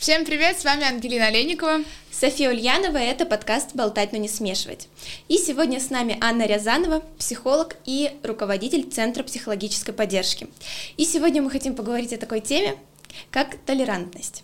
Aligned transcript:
Всем 0.00 0.24
привет, 0.24 0.58
с 0.58 0.64
вами 0.64 0.88
Ангелина 0.88 1.26
Олейникова. 1.26 1.80
София 2.10 2.48
Ульянова, 2.48 2.96
это 2.96 3.26
подкаст 3.26 3.74
«Болтать, 3.74 4.12
но 4.12 4.18
не 4.18 4.30
смешивать». 4.30 4.88
И 5.28 5.36
сегодня 5.36 5.78
с 5.78 5.90
нами 5.90 6.16
Анна 6.22 6.46
Рязанова, 6.46 7.02
психолог 7.18 7.76
и 7.84 8.10
руководитель 8.22 8.88
Центра 8.90 9.22
психологической 9.22 9.92
поддержки. 9.92 10.48
И 10.96 11.04
сегодня 11.04 11.42
мы 11.42 11.50
хотим 11.50 11.74
поговорить 11.74 12.14
о 12.14 12.16
такой 12.16 12.40
теме, 12.40 12.76
как 13.30 13.58
толерантность. 13.66 14.42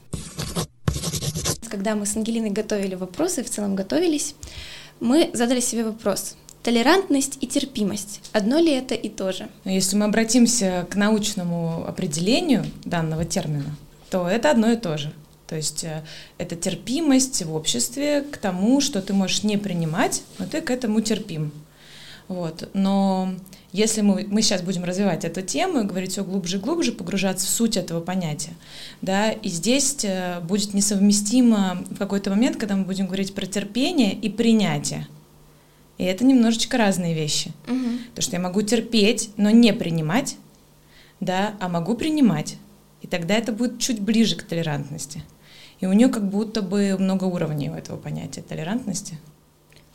Когда 1.70 1.94
мы 1.94 2.04
с 2.04 2.14
Ангелиной 2.18 2.50
готовили 2.50 2.94
вопросы, 2.94 3.42
в 3.42 3.48
целом 3.48 3.76
готовились, 3.76 4.34
мы 5.00 5.30
задали 5.32 5.60
себе 5.60 5.84
вопрос, 5.84 6.36
Толерантность 6.64 7.38
и 7.40 7.46
терпимость. 7.46 8.20
Одно 8.32 8.58
ли 8.58 8.72
это 8.72 8.94
и 8.94 9.08
то 9.08 9.32
же? 9.32 9.48
Если 9.64 9.96
мы 9.96 10.04
обратимся 10.04 10.86
к 10.90 10.96
научному 10.96 11.86
определению 11.86 12.66
данного 12.84 13.24
термина, 13.24 13.74
то 14.10 14.28
это 14.28 14.50
одно 14.50 14.72
и 14.72 14.76
то 14.76 14.98
же. 14.98 15.12
То 15.46 15.56
есть 15.56 15.84
э, 15.84 16.02
это 16.38 16.56
терпимость 16.56 17.42
в 17.44 17.54
обществе 17.54 18.22
к 18.22 18.36
тому, 18.36 18.80
что 18.80 19.00
ты 19.00 19.12
можешь 19.12 19.42
не 19.42 19.56
принимать, 19.56 20.22
но 20.38 20.46
ты 20.46 20.60
к 20.60 20.70
этому 20.70 21.00
терпим. 21.00 21.52
Вот. 22.28 22.68
Но 22.74 23.34
если 23.72 24.00
мы, 24.00 24.26
мы 24.28 24.42
сейчас 24.42 24.62
будем 24.62 24.84
развивать 24.84 25.24
эту 25.24 25.42
тему 25.42 25.80
и 25.80 25.84
говорить 25.84 26.12
все 26.12 26.24
глубже 26.24 26.56
и 26.56 26.60
глубже, 26.60 26.92
погружаться 26.92 27.46
в 27.46 27.50
суть 27.50 27.76
этого 27.76 28.00
понятия, 28.00 28.54
да, 29.02 29.30
и 29.30 29.48
здесь 29.48 29.96
э, 30.02 30.40
будет 30.40 30.74
несовместимо 30.74 31.84
в 31.90 31.98
какой-то 31.98 32.30
момент, 32.30 32.56
когда 32.56 32.74
мы 32.74 32.84
будем 32.84 33.06
говорить 33.06 33.34
про 33.34 33.46
терпение 33.46 34.12
и 34.12 34.28
принятие. 34.28 35.06
И 35.98 36.04
это 36.04 36.24
немножечко 36.24 36.76
разные 36.76 37.14
вещи. 37.14 37.52
Угу. 37.68 37.98
Потому 38.10 38.22
что 38.22 38.36
я 38.36 38.42
могу 38.42 38.62
терпеть, 38.62 39.30
но 39.36 39.50
не 39.50 39.72
принимать, 39.72 40.36
да, 41.20 41.54
а 41.60 41.68
могу 41.68 41.94
принимать. 41.94 42.56
И 43.02 43.06
тогда 43.06 43.34
это 43.34 43.52
будет 43.52 43.78
чуть 43.78 44.00
ближе 44.00 44.36
к 44.36 44.42
толерантности. 44.42 45.22
И 45.80 45.86
у 45.86 45.92
нее 45.92 46.08
как 46.08 46.28
будто 46.28 46.62
бы 46.62 46.96
много 46.98 47.24
уровней 47.24 47.70
у 47.70 47.74
этого 47.74 47.96
понятия 47.96 48.42
толерантности. 48.42 49.18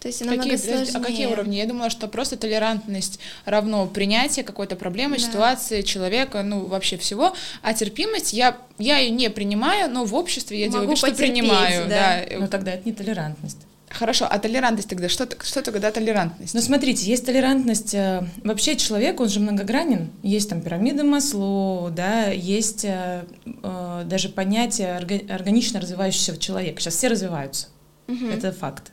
То 0.01 0.07
есть 0.07 0.21
она 0.23 0.35
какие, 0.35 0.55
сложнее. 0.55 0.91
А 0.95 0.99
какие 0.99 1.27
уровни? 1.27 1.57
Я 1.57 1.67
думала, 1.67 1.91
что 1.91 2.07
просто 2.07 2.35
толерантность 2.35 3.19
равно 3.45 3.85
принятие 3.85 4.43
какой-то 4.43 4.75
проблемы, 4.75 5.17
да. 5.17 5.23
ситуации, 5.23 5.83
человека, 5.83 6.41
ну 6.41 6.65
вообще 6.65 6.97
всего. 6.97 7.35
А 7.61 7.73
терпимость 7.75 8.33
я 8.33 8.57
я 8.79 8.97
ее 8.97 9.11
не 9.11 9.29
принимаю, 9.29 9.91
но 9.91 10.03
в 10.03 10.15
обществе 10.15 10.59
я 10.59 10.65
Могу 10.67 10.73
делаю 10.73 10.89
вид, 10.89 10.97
что 10.97 11.13
принимаю. 11.13 11.87
Да. 11.87 12.25
Да. 12.27 12.39
Но 12.39 12.47
тогда 12.47 12.71
это 12.71 12.81
не 12.83 12.93
толерантность. 12.93 13.59
Хорошо, 13.93 14.25
а 14.29 14.39
толерантность 14.39 14.89
тогда? 14.89 15.09
Что, 15.09 15.27
что 15.43 15.61
тогда 15.61 15.91
толерантность? 15.91 16.53
Ну, 16.53 16.61
смотрите, 16.61 17.05
есть 17.05 17.25
толерантность. 17.25 17.93
Э, 17.93 18.23
вообще 18.43 18.75
человек, 18.75 19.19
он 19.19 19.29
же 19.29 19.39
многогранен. 19.39 20.09
Есть 20.23 20.49
там 20.49 20.61
пирамида 20.61 21.03
Маслоу, 21.03 21.91
да, 21.91 22.27
есть 22.27 22.85
э, 22.85 23.25
э 23.45 24.03
даже 24.05 24.29
понятие 24.29 24.95
органично 25.29 25.79
развивающегося 25.79 26.37
человека. 26.39 26.81
Сейчас 26.81 26.95
все 26.95 27.07
развиваются. 27.09 27.67
Угу. 28.07 28.25
Это 28.27 28.51
факт. 28.51 28.91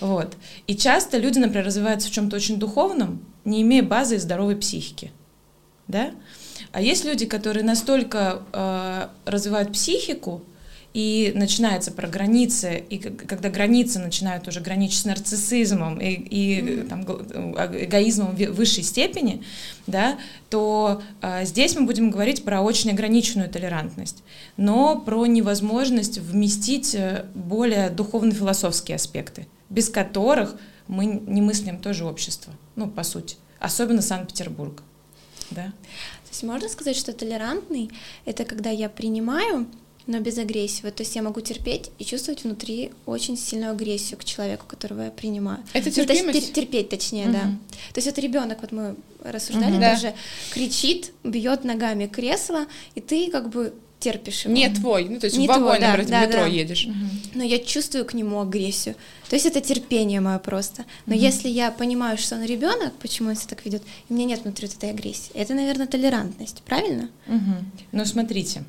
Вот. 0.00 0.36
И 0.66 0.76
часто 0.76 1.18
люди, 1.18 1.38
например, 1.38 1.66
развиваются 1.66 2.08
в 2.08 2.12
чем-то 2.12 2.36
очень 2.36 2.58
духовном, 2.58 3.24
не 3.44 3.62
имея 3.62 3.82
базы 3.82 4.16
и 4.16 4.18
здоровой 4.18 4.56
психики. 4.56 5.10
Да? 5.88 6.10
А 6.72 6.80
есть 6.82 7.04
люди, 7.04 7.26
которые 7.26 7.64
настолько 7.64 8.42
э, 8.52 9.08
развивают 9.24 9.72
психику, 9.72 10.44
и 10.94 11.32
начинается 11.34 11.92
про 11.92 12.08
границы, 12.08 12.82
и 12.88 12.98
когда 12.98 13.50
границы 13.50 13.98
начинают 13.98 14.48
уже 14.48 14.60
граничить 14.60 15.00
с 15.00 15.04
нарциссизмом 15.04 16.00
и, 16.00 16.12
и 16.12 16.60
mm-hmm. 16.60 16.88
там, 16.88 17.02
эгоизмом 17.84 18.34
в 18.34 18.52
высшей 18.52 18.82
степени, 18.82 19.42
да, 19.86 20.18
то 20.48 21.02
а, 21.20 21.44
здесь 21.44 21.76
мы 21.76 21.84
будем 21.84 22.10
говорить 22.10 22.42
про 22.42 22.62
очень 22.62 22.90
ограниченную 22.90 23.50
толерантность, 23.50 24.22
но 24.56 24.98
про 24.98 25.26
невозможность 25.26 26.18
вместить 26.18 26.94
э, 26.94 27.26
более 27.34 27.90
духовно-философские 27.90 28.96
аспекты, 28.96 29.46
без 29.68 29.90
которых 29.90 30.56
мы 30.86 31.04
не 31.04 31.42
мыслим 31.42 31.78
тоже 31.78 32.06
общество, 32.06 32.52
ну, 32.76 32.88
по 32.88 33.02
сути, 33.02 33.36
особенно 33.60 34.00
Санкт-Петербург. 34.00 34.82
Да? 35.50 35.64
То 35.64 36.30
есть 36.30 36.42
можно 36.42 36.68
сказать, 36.68 36.96
что 36.96 37.12
толерантный— 37.12 37.90
это 38.24 38.44
когда 38.44 38.70
я 38.70 38.88
принимаю 38.88 39.66
но 40.08 40.20
без 40.20 40.38
агрессии. 40.38 40.80
Вот, 40.82 40.96
то 40.96 41.02
есть 41.02 41.14
я 41.14 41.22
могу 41.22 41.40
терпеть 41.40 41.90
и 41.98 42.04
чувствовать 42.04 42.42
внутри 42.42 42.90
очень 43.06 43.36
сильную 43.36 43.72
агрессию 43.72 44.18
к 44.18 44.24
человеку, 44.24 44.64
которого 44.66 45.02
я 45.02 45.10
принимаю. 45.10 45.62
Это 45.74 45.90
терпимость? 45.90 46.48
Ну, 46.48 46.54
терпеть, 46.54 46.88
точнее, 46.88 47.26
угу. 47.26 47.32
да. 47.32 47.40
То 47.92 47.98
есть 47.98 48.08
вот 48.08 48.18
ребенок, 48.18 48.58
вот 48.62 48.72
мы 48.72 48.96
рассуждали, 49.22 49.72
угу. 49.72 49.80
даже 49.80 50.14
кричит, 50.50 51.12
бьет 51.22 51.64
ногами 51.64 52.06
кресло, 52.06 52.66
и 52.94 53.00
ты 53.00 53.30
как 53.30 53.50
бы 53.50 53.74
терпишь 54.00 54.44
его. 54.44 54.54
Не 54.54 54.68
твой, 54.68 55.08
ну 55.08 55.18
то 55.18 55.26
есть 55.26 55.36
не 55.36 55.46
в 55.46 55.50
вагоне, 55.50 55.80
да, 55.80 55.88
например, 55.88 56.10
да, 56.10 56.20
в 56.20 56.28
метро 56.28 56.40
да. 56.40 56.46
едешь. 56.46 56.86
Угу. 56.86 56.94
Но 57.34 57.42
я 57.42 57.58
чувствую 57.58 58.04
к 58.04 58.14
нему 58.14 58.40
агрессию. 58.40 58.94
То 59.28 59.36
есть 59.36 59.46
это 59.46 59.60
терпение 59.60 60.20
мое 60.20 60.38
просто. 60.38 60.84
Но 61.06 61.14
угу. 61.14 61.22
если 61.22 61.48
я 61.48 61.70
понимаю, 61.70 62.16
что 62.18 62.36
он 62.36 62.44
ребенок, 62.44 62.94
почему 63.00 63.30
он 63.30 63.36
себя 63.36 63.50
так 63.50 63.64
ведет, 63.64 63.82
и 64.08 64.12
у 64.12 64.14
меня 64.14 64.26
нет 64.26 64.42
внутри 64.42 64.66
вот 64.66 64.76
этой 64.76 64.90
агрессии, 64.90 65.30
это, 65.34 65.54
наверное, 65.54 65.86
толерантность, 65.86 66.62
правильно? 66.62 67.10
Угу. 67.26 67.54
Ну 67.92 68.04
смотрите, 68.04 68.64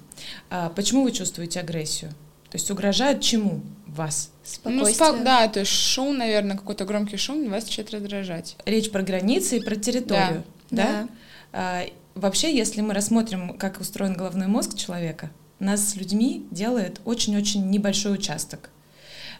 а 0.49 0.69
почему 0.69 1.03
вы 1.03 1.11
чувствуете 1.11 1.59
агрессию? 1.59 2.11
То 2.49 2.55
есть 2.55 2.69
угрожают 2.71 3.21
чему 3.21 3.61
вас? 3.85 4.31
Ну, 4.65 4.83
спок... 4.85 5.23
да, 5.23 5.47
то 5.47 5.59
есть 5.59 5.71
шум, 5.71 6.17
наверное, 6.17 6.57
какой-то 6.57 6.85
громкий 6.85 7.17
шум 7.17 7.47
вас 7.49 7.65
начинает 7.65 7.93
раздражать. 7.93 8.55
Речь 8.65 8.89
про 8.89 9.03
границы 9.03 9.57
и 9.57 9.59
про 9.61 9.75
территорию, 9.75 10.43
да? 10.71 10.83
да? 10.83 10.83
да. 10.83 11.07
А, 11.51 11.85
Вообще, 12.19 12.53
если 12.53 12.81
мы 12.81 12.93
рассмотрим, 12.93 13.57
как 13.57 13.79
устроен 13.79 14.13
головной 14.13 14.47
мозг 14.47 14.75
человека, 14.75 15.31
нас 15.59 15.89
с 15.89 15.95
людьми 15.95 16.45
делает 16.51 16.99
очень-очень 17.05 17.69
небольшой 17.69 18.15
участок. 18.15 18.71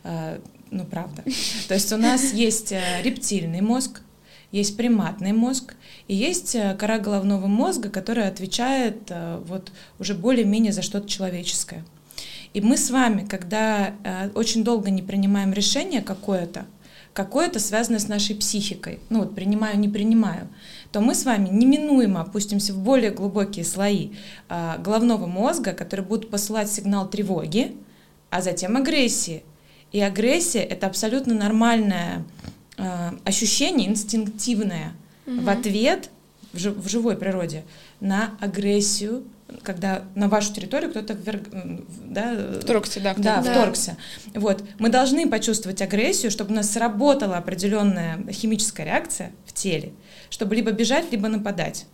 А, 0.04 0.40
ну, 0.72 0.86
правда. 0.86 1.24
То 1.68 1.74
есть 1.74 1.92
у 1.92 1.98
нас 1.98 2.32
есть 2.32 2.72
э, 2.72 2.82
рептильный 3.04 3.60
мозг, 3.60 4.02
есть 4.54 4.78
приматный 4.78 5.34
мозг, 5.34 5.76
и 6.08 6.16
есть 6.16 6.56
э, 6.56 6.74
кора 6.76 7.00
головного 7.00 7.48
мозга, 7.48 7.90
которая 7.90 8.30
отвечает 8.30 9.10
э, 9.10 9.42
вот 9.46 9.74
уже 10.00 10.14
более-менее 10.14 10.72
за 10.72 10.82
что-то 10.82 11.10
человеческое. 11.10 11.84
И 12.54 12.62
мы 12.62 12.78
с 12.78 12.90
вами, 12.90 13.28
когда 13.28 13.94
очень 14.34 14.64
долго 14.64 14.90
не 14.90 15.04
принимаем 15.04 15.54
решение 15.54 16.02
какое-то, 16.02 16.66
какое-то 17.14 17.60
связанное 17.60 18.00
с 18.00 18.08
нашей 18.08 18.36
психикой, 18.36 19.00
ну 19.10 19.20
вот 19.20 19.36
принимаю, 19.36 19.80
не 19.80 19.90
принимаю, 19.90 20.48
то 20.92 21.02
мы 21.02 21.16
с 21.16 21.26
вами 21.26 21.50
неминуемо 21.50 22.22
опустимся 22.22 22.74
в 22.74 22.80
более 22.80 23.12
глубокие 23.12 23.66
слои 23.66 24.12
а, 24.48 24.78
головного 24.78 25.26
мозга, 25.26 25.74
которые 25.74 26.06
будут 26.06 26.30
посылать 26.30 26.72
сигнал 26.72 27.10
тревоги, 27.10 27.76
а 28.30 28.42
затем 28.42 28.78
агрессии. 28.78 29.44
И 29.92 30.00
агрессия 30.02 30.62
это 30.62 30.88
абсолютно 30.88 31.34
нормальное 31.34 32.26
а, 32.78 33.16
ощущение, 33.26 33.90
инстинктивное 33.90 34.94
угу. 35.26 35.42
в 35.42 35.50
ответ 35.50 36.10
в, 36.54 36.58
жив, 36.58 36.78
в 36.78 36.88
живой 36.90 37.18
природе 37.18 37.64
на 38.00 38.38
агрессию 38.40 39.24
когда 39.64 40.04
на 40.16 40.28
вашу 40.28 40.54
территорию 40.54 40.92
кто-то 40.92 41.14
вверг, 41.14 41.44
да, 42.06 42.60
вторгся, 42.62 43.00
да, 43.00 43.14
да, 43.16 43.42
да, 43.42 43.52
вторгся. 43.52 43.98
Вот 44.34 44.64
мы 44.80 44.90
должны 44.90 45.30
почувствовать 45.30 45.82
агрессию, 45.82 46.32
чтобы 46.32 46.52
у 46.52 46.56
нас 46.56 46.72
сработала 46.72 47.38
определенная 47.38 48.20
химическая 48.32 48.86
реакция 48.86 49.32
в 49.46 49.54
теле, 49.54 49.94
чтобы 50.30 50.56
либо 50.56 50.72
бежать, 50.72 51.12
либо 51.12 51.28
нападать. 51.28 51.86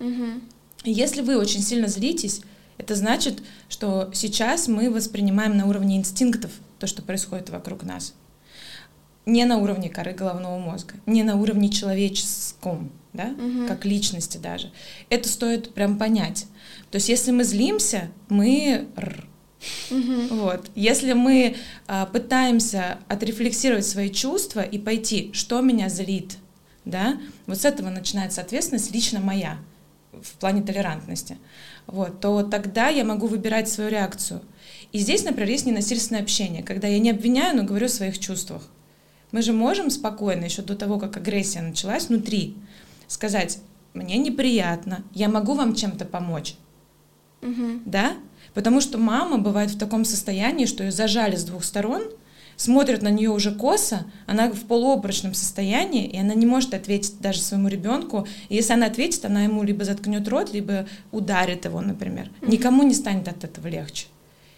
Угу. 0.00 0.40
Если 0.84 1.22
вы 1.22 1.36
очень 1.36 1.60
сильно 1.62 1.88
злитесь, 1.88 2.40
это 2.78 2.94
значит, 2.94 3.42
что 3.68 4.10
сейчас 4.14 4.68
мы 4.68 4.90
воспринимаем 4.90 5.56
на 5.56 5.66
уровне 5.66 5.96
инстинктов 5.96 6.52
то, 6.78 6.86
что 6.86 7.02
происходит 7.02 7.50
вокруг 7.50 7.82
нас. 7.82 8.14
Не 9.26 9.44
на 9.44 9.58
уровне 9.58 9.90
коры 9.90 10.12
головного 10.14 10.58
мозга, 10.58 10.94
не 11.04 11.22
на 11.22 11.36
уровне 11.36 11.68
человеческом, 11.68 12.92
да, 13.12 13.34
угу. 13.36 13.66
как 13.66 13.84
личности 13.84 14.38
даже. 14.38 14.70
Это 15.10 15.28
стоит 15.28 15.74
прям 15.74 15.98
понять. 15.98 16.46
То 16.90 16.96
есть, 16.96 17.08
если 17.08 17.30
мы 17.30 17.44
злимся, 17.44 18.10
мы 18.28 18.88
Угу. 19.90 20.36
Вот. 20.36 20.70
Если 20.74 21.14
мы 21.14 21.56
а, 21.86 22.06
пытаемся 22.06 22.98
отрефлексировать 23.08 23.86
свои 23.86 24.10
чувства 24.10 24.60
и 24.60 24.78
пойти, 24.78 25.30
что 25.32 25.60
меня 25.60 25.88
злит, 25.88 26.38
да, 26.84 27.18
вот 27.46 27.60
с 27.60 27.64
этого 27.64 27.90
начинается 27.90 28.40
ответственность 28.40 28.92
лично 28.92 29.20
моя 29.20 29.58
в 30.12 30.32
плане 30.38 30.62
толерантности, 30.62 31.38
вот, 31.86 32.20
то 32.20 32.42
тогда 32.42 32.88
я 32.88 33.04
могу 33.04 33.26
выбирать 33.26 33.68
свою 33.68 33.90
реакцию. 33.90 34.42
И 34.92 34.98
здесь, 34.98 35.24
например, 35.24 35.50
есть 35.50 35.66
ненасильственное 35.66 36.22
общение, 36.22 36.62
когда 36.62 36.88
я 36.88 36.98
не 36.98 37.10
обвиняю, 37.10 37.56
но 37.56 37.64
говорю 37.64 37.86
о 37.86 37.90
своих 37.90 38.18
чувствах. 38.18 38.62
Мы 39.32 39.42
же 39.42 39.52
можем 39.52 39.90
спокойно, 39.90 40.44
еще 40.44 40.62
до 40.62 40.74
того, 40.74 40.98
как 40.98 41.16
агрессия 41.16 41.60
началась 41.60 42.08
внутри, 42.08 42.56
сказать, 43.06 43.58
мне 43.92 44.16
неприятно, 44.16 45.04
я 45.12 45.28
могу 45.28 45.54
вам 45.54 45.74
чем-то 45.74 46.06
помочь. 46.06 46.54
Угу. 47.42 47.82
Да? 47.84 48.14
Потому 48.54 48.80
что 48.80 48.98
мама 48.98 49.38
бывает 49.38 49.70
в 49.70 49.78
таком 49.78 50.04
состоянии, 50.04 50.66
что 50.66 50.84
ее 50.84 50.92
зажали 50.92 51.36
с 51.36 51.44
двух 51.44 51.64
сторон, 51.64 52.02
смотрят 52.56 53.02
на 53.02 53.08
нее 53.08 53.30
уже 53.30 53.52
косо, 53.52 54.04
она 54.26 54.50
в 54.50 54.64
полуобрачном 54.64 55.32
состоянии, 55.32 56.06
и 56.06 56.18
она 56.18 56.34
не 56.34 56.44
может 56.44 56.74
ответить 56.74 57.20
даже 57.20 57.40
своему 57.40 57.68
ребенку. 57.68 58.26
И 58.48 58.56
если 58.56 58.72
она 58.72 58.86
ответит, 58.86 59.24
она 59.24 59.44
ему 59.44 59.62
либо 59.62 59.84
заткнет 59.84 60.26
рот, 60.28 60.52
либо 60.52 60.86
ударит 61.12 61.64
его, 61.64 61.80
например. 61.80 62.30
Mm-hmm. 62.40 62.50
Никому 62.50 62.82
не 62.82 62.94
станет 62.94 63.28
от 63.28 63.44
этого 63.44 63.68
легче. 63.68 64.06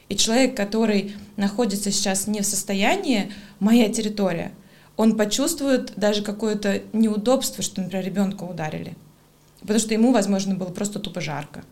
И 0.08 0.16
человек, 0.16 0.56
который 0.56 1.14
находится 1.36 1.92
сейчас 1.92 2.26
не 2.26 2.40
в 2.40 2.46
состоянии 2.46 3.32
«моя 3.60 3.88
территория», 3.90 4.52
он 4.96 5.16
почувствует 5.16 5.92
даже 5.96 6.22
какое-то 6.22 6.82
неудобство, 6.92 7.62
что, 7.62 7.80
например, 7.80 8.04
ребенка 8.04 8.44
ударили. 8.44 8.96
Потому 9.60 9.78
что 9.78 9.94
ему, 9.94 10.12
возможно, 10.12 10.54
было 10.54 10.70
просто 10.70 10.98
тупо 10.98 11.20
жарко. 11.20 11.64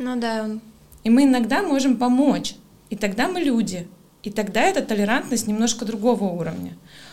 Ну 0.00 0.18
да. 0.18 0.44
Он... 0.44 0.60
И 1.04 1.10
мы 1.10 1.24
иногда 1.24 1.62
можем 1.62 1.98
помочь. 1.98 2.54
И 2.88 2.96
тогда 2.96 3.28
мы 3.28 3.40
люди. 3.40 3.86
И 4.22 4.30
тогда 4.30 4.62
эта 4.62 4.82
толерантность 4.82 5.46
немножко 5.46 5.84
другого 5.84 6.24
уровня. 6.24 6.72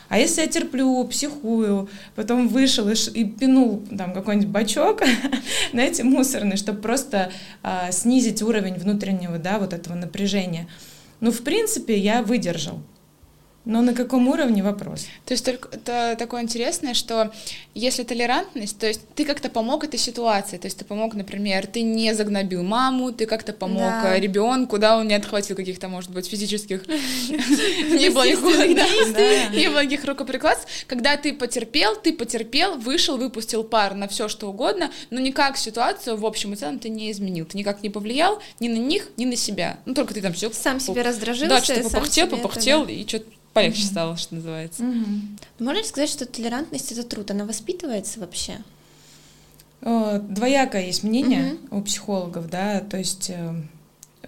А 0.10 0.18
если 0.18 0.42
я 0.42 0.48
терплю, 0.48 1.04
психую, 1.06 1.90
потом 2.16 2.48
вышел 2.48 2.88
и, 2.88 2.94
и 3.14 3.26
пинул 3.26 3.84
там 3.98 4.14
какой-нибудь 4.14 4.50
бачок, 4.50 5.02
знаете, 5.72 6.04
мусорный, 6.04 6.56
чтобы 6.56 6.80
просто 6.80 7.30
а, 7.62 7.92
снизить 7.92 8.42
уровень 8.42 8.76
внутреннего, 8.76 9.38
да, 9.38 9.60
вот 9.60 9.74
этого 9.74 9.96
напряжения. 9.96 10.68
Ну, 11.20 11.32
в 11.32 11.42
принципе, 11.42 11.98
я 11.98 12.24
выдержал. 12.24 12.82
Но 13.68 13.82
на 13.82 13.94
каком 13.94 14.30
уровне 14.30 14.64
вопрос? 14.64 15.08
То 15.26 15.34
есть 15.34 15.44
только 15.44 15.68
это 15.74 16.16
такое 16.18 16.42
интересное, 16.42 16.94
что 16.94 17.34
если 17.74 18.04
толерантность, 18.04 18.80
то 18.80 18.88
есть 18.88 19.02
ты 19.14 19.26
как-то 19.26 19.50
помог 19.50 19.84
этой 19.84 20.00
ситуации, 20.00 20.58
то 20.58 20.68
есть 20.68 20.78
ты 20.78 20.86
помог, 20.86 21.16
например, 21.16 21.68
ты 21.68 21.82
не 21.82 22.14
загнобил 22.14 22.64
маму, 22.64 23.12
ты 23.12 23.26
как-то 23.26 23.52
помог 23.52 23.82
да. 23.82 24.16
Э, 24.16 24.20
ребенку, 24.22 24.78
да, 24.78 24.98
он 24.98 25.10
не 25.10 25.16
отхватил 25.16 25.58
каких-то, 25.58 25.90
может 25.90 26.12
быть, 26.12 26.28
физических 26.28 26.88
неблагих 29.54 30.06
рукоприкладств, 30.06 30.86
когда 30.88 31.18
ты 31.18 31.34
потерпел, 31.34 31.98
ты 31.98 32.14
потерпел, 32.14 32.78
вышел, 32.78 33.18
выпустил 33.18 33.66
пар 33.66 33.96
на 33.96 34.08
все 34.08 34.30
что 34.30 34.48
угодно, 34.48 34.92
но 35.10 35.20
никак 35.20 35.58
ситуацию 35.58 36.16
в 36.16 36.26
общем 36.26 36.54
и 36.54 36.56
целом 36.56 36.80
ты 36.80 36.88
не 36.88 37.12
изменил, 37.12 37.46
ты 37.46 37.58
никак 37.58 37.84
не 37.84 37.90
повлиял 37.90 38.42
ни 38.62 38.70
на 38.70 38.78
них, 38.78 39.10
ни 39.18 39.26
на 39.26 39.36
себя, 39.36 39.80
ну 39.86 39.94
только 39.94 40.14
ты 40.14 40.22
там 40.22 40.32
все 40.32 40.50
сам 40.54 40.80
себе 40.80 41.02
раздражился, 41.02 41.50
да, 41.50 41.62
что-то 41.62 41.84
попахтел, 41.84 42.28
попахтел 42.28 42.86
и 42.86 43.06
что-то 43.06 43.26
полегче 43.58 43.84
mm 43.84 43.86
стало, 43.86 44.18
что 44.18 44.36
называется. 44.36 44.84
mm 44.84 45.40
Можно 45.60 45.78
ли 45.80 45.84
сказать, 45.84 46.10
что 46.10 46.26
толерантность 46.26 46.92
это 46.92 47.04
труд? 47.04 47.32
Она 47.32 47.46
воспитывается 47.46 48.20
вообще? 48.20 48.60
Двоякое 49.82 50.86
есть 50.86 51.04
мнение 51.04 51.54
mm 51.54 51.68
у 51.72 51.82
психологов, 51.82 52.50
да, 52.50 52.80
то 52.82 52.98
есть 52.98 53.30
э, 53.30 53.54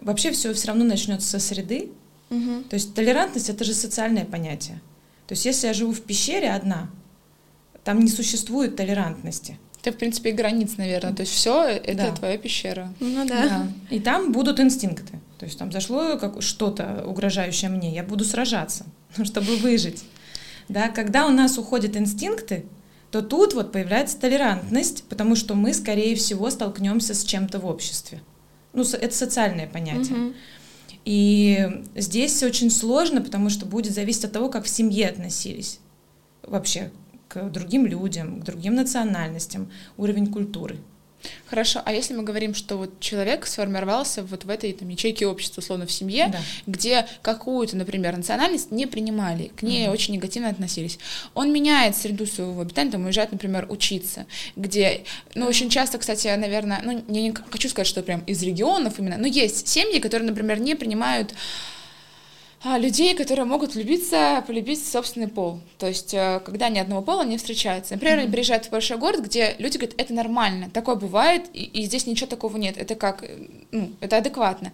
вообще 0.01 0.31
все 0.31 0.53
все 0.53 0.67
равно 0.67 0.85
начнется 0.85 1.27
со 1.27 1.39
среды. 1.39 1.89
mm 2.29 2.69
То 2.69 2.75
есть 2.75 2.93
толерантность 2.93 3.49
это 3.49 3.63
же 3.63 3.73
социальное 3.73 4.25
понятие. 4.25 4.81
То 5.27 5.33
есть 5.33 5.45
если 5.45 5.67
я 5.67 5.73
живу 5.73 5.91
в 5.91 6.01
пещере 6.01 6.51
одна, 6.51 6.89
там 7.83 7.99
не 7.99 8.09
существует 8.09 8.75
толерантности. 8.75 9.57
Это, 9.81 9.95
в 9.95 9.97
принципе, 9.97 10.31
и 10.31 10.33
границ, 10.33 10.73
наверное. 10.77 11.13
То 11.13 11.21
есть 11.21 11.33
все 11.33 11.63
это 11.67 12.09
да. 12.09 12.15
твоя 12.15 12.37
пещера. 12.37 12.93
Ну 12.99 13.25
да. 13.25 13.43
да. 13.43 13.67
И 13.89 13.99
там 13.99 14.31
будут 14.31 14.59
инстинкты. 14.59 15.19
То 15.37 15.45
есть 15.45 15.57
там 15.57 15.71
зашло 15.71 16.17
как 16.17 16.41
что-то 16.41 17.05
угрожающее 17.07 17.69
мне, 17.69 17.93
я 17.93 18.03
буду 18.03 18.25
сражаться, 18.25 18.85
чтобы 19.23 19.55
выжить. 19.57 20.03
Да, 20.67 20.89
когда 20.89 21.25
у 21.27 21.31
нас 21.31 21.57
уходят 21.57 21.95
инстинкты, 21.95 22.65
то 23.09 23.21
тут 23.21 23.53
вот 23.53 23.71
появляется 23.71 24.19
толерантность, 24.19 25.03
потому 25.05 25.35
что 25.35 25.55
мы, 25.55 25.73
скорее 25.73 26.15
всего, 26.15 26.49
столкнемся 26.49 27.13
с 27.13 27.23
чем-то 27.23 27.59
в 27.59 27.65
обществе. 27.65 28.21
Ну, 28.73 28.83
это 28.83 29.15
социальное 29.15 29.67
понятие. 29.67 30.17
Угу. 30.17 30.33
И 31.05 31.83
здесь 31.95 32.43
очень 32.43 32.69
сложно, 32.69 33.21
потому 33.21 33.49
что 33.49 33.65
будет 33.65 33.93
зависеть 33.93 34.25
от 34.25 34.33
того, 34.33 34.49
как 34.49 34.65
в 34.65 34.69
семье 34.69 35.07
относились 35.07 35.79
вообще 36.43 36.91
к 37.29 37.49
другим 37.49 37.85
людям, 37.85 38.41
к 38.41 38.43
другим 38.43 38.75
национальностям, 38.75 39.71
уровень 39.97 40.27
культуры. 40.27 40.77
Хорошо, 41.47 41.81
а 41.83 41.91
если 41.91 42.13
мы 42.13 42.23
говорим, 42.23 42.53
что 42.53 42.77
вот 42.77 42.99
человек 42.99 43.45
сформировался 43.45 44.23
вот 44.23 44.45
в 44.45 44.49
этой 44.49 44.71
там, 44.71 44.87
ячейке 44.87 45.27
общества, 45.27 45.61
условно, 45.61 45.85
в 45.85 45.91
семье, 45.91 46.29
да. 46.31 46.39
где 46.65 47.05
какую-то, 47.21 47.75
например, 47.75 48.15
национальность 48.15 48.71
не 48.71 48.85
принимали, 48.85 49.51
к 49.55 49.61
ней 49.63 49.87
угу. 49.87 49.93
очень 49.93 50.13
негативно 50.13 50.49
относились, 50.49 50.97
он 51.33 51.51
меняет 51.51 51.97
среду 51.97 52.25
своего 52.25 52.61
обитания, 52.61 52.91
там 52.91 53.05
уезжает, 53.05 53.31
например, 53.31 53.65
учиться, 53.69 54.25
где, 54.55 55.03
ну, 55.35 55.45
очень 55.45 55.69
часто, 55.69 55.97
кстати, 55.97 56.27
наверное, 56.27 56.81
ну, 56.83 57.03
я 57.09 57.21
не 57.21 57.33
хочу 57.51 57.67
сказать, 57.67 57.87
что 57.87 58.01
прям 58.01 58.21
из 58.21 58.41
регионов 58.41 58.99
именно, 58.99 59.17
но 59.17 59.27
есть 59.27 59.67
семьи, 59.67 59.99
которые, 59.99 60.29
например, 60.29 60.59
не 60.59 60.75
принимают 60.75 61.33
людей, 62.63 63.15
которые 63.15 63.45
могут 63.45 63.73
влюбиться, 63.73 64.43
полюбить 64.45 64.85
собственный 64.85 65.29
пол. 65.29 65.61
То 65.77 65.87
есть, 65.87 66.13
э, 66.13 66.41
когда 66.43 66.67
ни 66.67 66.77
одного 66.77 67.01
пола 67.01 67.23
не 67.23 67.37
встречаются. 67.37 67.93
Например, 67.93 68.17
mm-hmm. 68.17 68.21
они 68.23 68.31
приезжают 68.31 68.65
в 68.65 68.69
большой 68.69 68.97
город, 68.97 69.21
где 69.21 69.55
люди 69.59 69.77
говорят, 69.77 69.95
это 69.97 70.13
нормально, 70.13 70.69
такое 70.69 70.95
бывает, 70.95 71.45
и, 71.53 71.63
и 71.63 71.83
здесь 71.85 72.05
ничего 72.05 72.27
такого 72.27 72.57
нет. 72.57 72.77
Это 72.77 72.95
как, 72.95 73.23
э, 73.23 73.47
ну, 73.71 73.91
это 74.01 74.17
адекватно. 74.17 74.73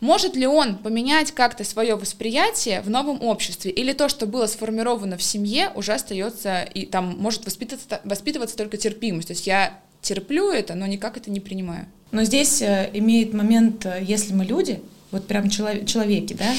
Может 0.00 0.36
ли 0.36 0.46
он 0.46 0.76
поменять 0.76 1.32
как-то 1.32 1.64
свое 1.64 1.94
восприятие 1.94 2.82
в 2.82 2.90
новом 2.90 3.22
обществе? 3.22 3.70
Или 3.70 3.94
то, 3.94 4.10
что 4.10 4.26
было 4.26 4.46
сформировано 4.46 5.16
в 5.16 5.22
семье, 5.22 5.72
уже 5.74 5.94
остается, 5.94 6.62
и 6.62 6.84
там 6.84 7.16
может 7.18 7.46
воспитываться, 7.46 8.02
воспитываться 8.04 8.58
только 8.58 8.76
терпимость? 8.76 9.28
То 9.28 9.32
есть 9.32 9.46
я 9.46 9.80
терплю 10.02 10.50
это, 10.50 10.74
но 10.74 10.86
никак 10.86 11.16
это 11.16 11.30
не 11.30 11.40
принимаю. 11.40 11.86
Но 12.10 12.24
здесь 12.24 12.60
э, 12.60 12.90
имеет 12.92 13.32
момент, 13.32 13.86
если 14.02 14.34
мы 14.34 14.44
люди, 14.44 14.82
вот 15.12 15.26
прям 15.26 15.48
челов- 15.48 15.86
человеки, 15.86 16.34
да, 16.34 16.52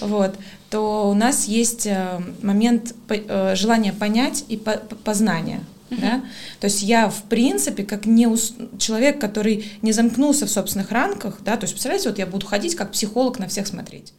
вот, 0.00 0.34
то 0.70 1.08
у 1.08 1.14
нас 1.14 1.46
есть 1.46 1.86
э, 1.86 2.20
момент 2.42 2.94
э, 3.08 3.54
желания 3.54 3.92
понять 3.92 4.44
и 4.48 4.56
познания. 5.04 5.60
Да? 5.90 6.22
То 6.60 6.66
есть 6.66 6.82
я, 6.82 7.08
в 7.08 7.22
принципе, 7.24 7.82
как 7.82 8.04
не 8.04 8.26
ус... 8.26 8.54
человек, 8.78 9.18
который 9.18 9.72
не 9.80 9.92
замкнулся 9.92 10.46
в 10.46 10.50
собственных 10.50 10.90
рамках, 10.90 11.38
да, 11.42 11.56
то 11.56 11.64
есть, 11.64 11.72
представляете, 11.72 12.10
вот 12.10 12.18
я 12.18 12.26
буду 12.26 12.44
ходить 12.44 12.74
как 12.74 12.92
психолог 12.92 13.38
на 13.38 13.48
всех 13.48 13.66
смотреть. 13.66 14.12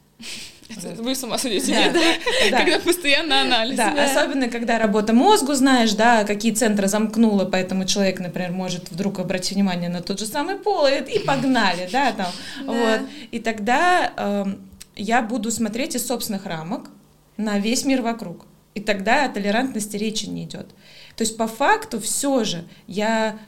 Вы 0.70 1.16
с 1.16 1.24
ума 1.24 1.38
сойдете, 1.38 1.74
да, 1.74 2.00
да, 2.52 2.58
когда 2.58 2.80
постоянно 2.80 3.42
анализ. 3.42 3.76
Да, 3.76 3.92
да, 3.94 4.06
особенно 4.06 4.50
когда 4.50 4.78
работа 4.78 5.14
мозгу, 5.14 5.54
знаешь, 5.54 5.94
да, 5.94 6.24
какие 6.24 6.54
центры 6.54 6.88
замкнула, 6.88 7.46
поэтому 7.46 7.86
человек, 7.86 8.20
например, 8.20 8.52
может 8.52 8.92
вдруг 8.92 9.20
обратить 9.20 9.54
внимание 9.54 9.90
на 9.90 10.02
тот 10.02 10.20
же 10.20 10.26
самый 10.28 10.58
пол 10.58 10.86
и, 10.86 11.00
и 11.12 11.20
погнали, 11.20 11.90
да, 11.92 12.12
там, 12.12 12.32
да. 12.66 12.72
вот. 12.72 13.02
И 13.32 13.40
тогда 13.40 14.14
э, 14.16 14.46
я 14.96 15.24
буду 15.24 15.50
смотреть 15.50 15.96
из 15.96 16.06
собственных 16.06 16.46
рамок 16.46 16.90
на 17.38 17.58
весь 17.58 17.84
мир 17.86 18.02
вокруг. 18.04 18.46
И 18.76 18.82
тогда 18.82 19.26
о 19.26 19.30
толерантности 19.30 19.98
речи 19.98 20.26
не 20.28 20.44
идет. 20.44 20.68
То 21.16 21.24
есть 21.24 21.36
по 21.36 21.48
факту 21.48 22.00
все 22.00 22.44
же 22.44 22.64
я 22.86 23.40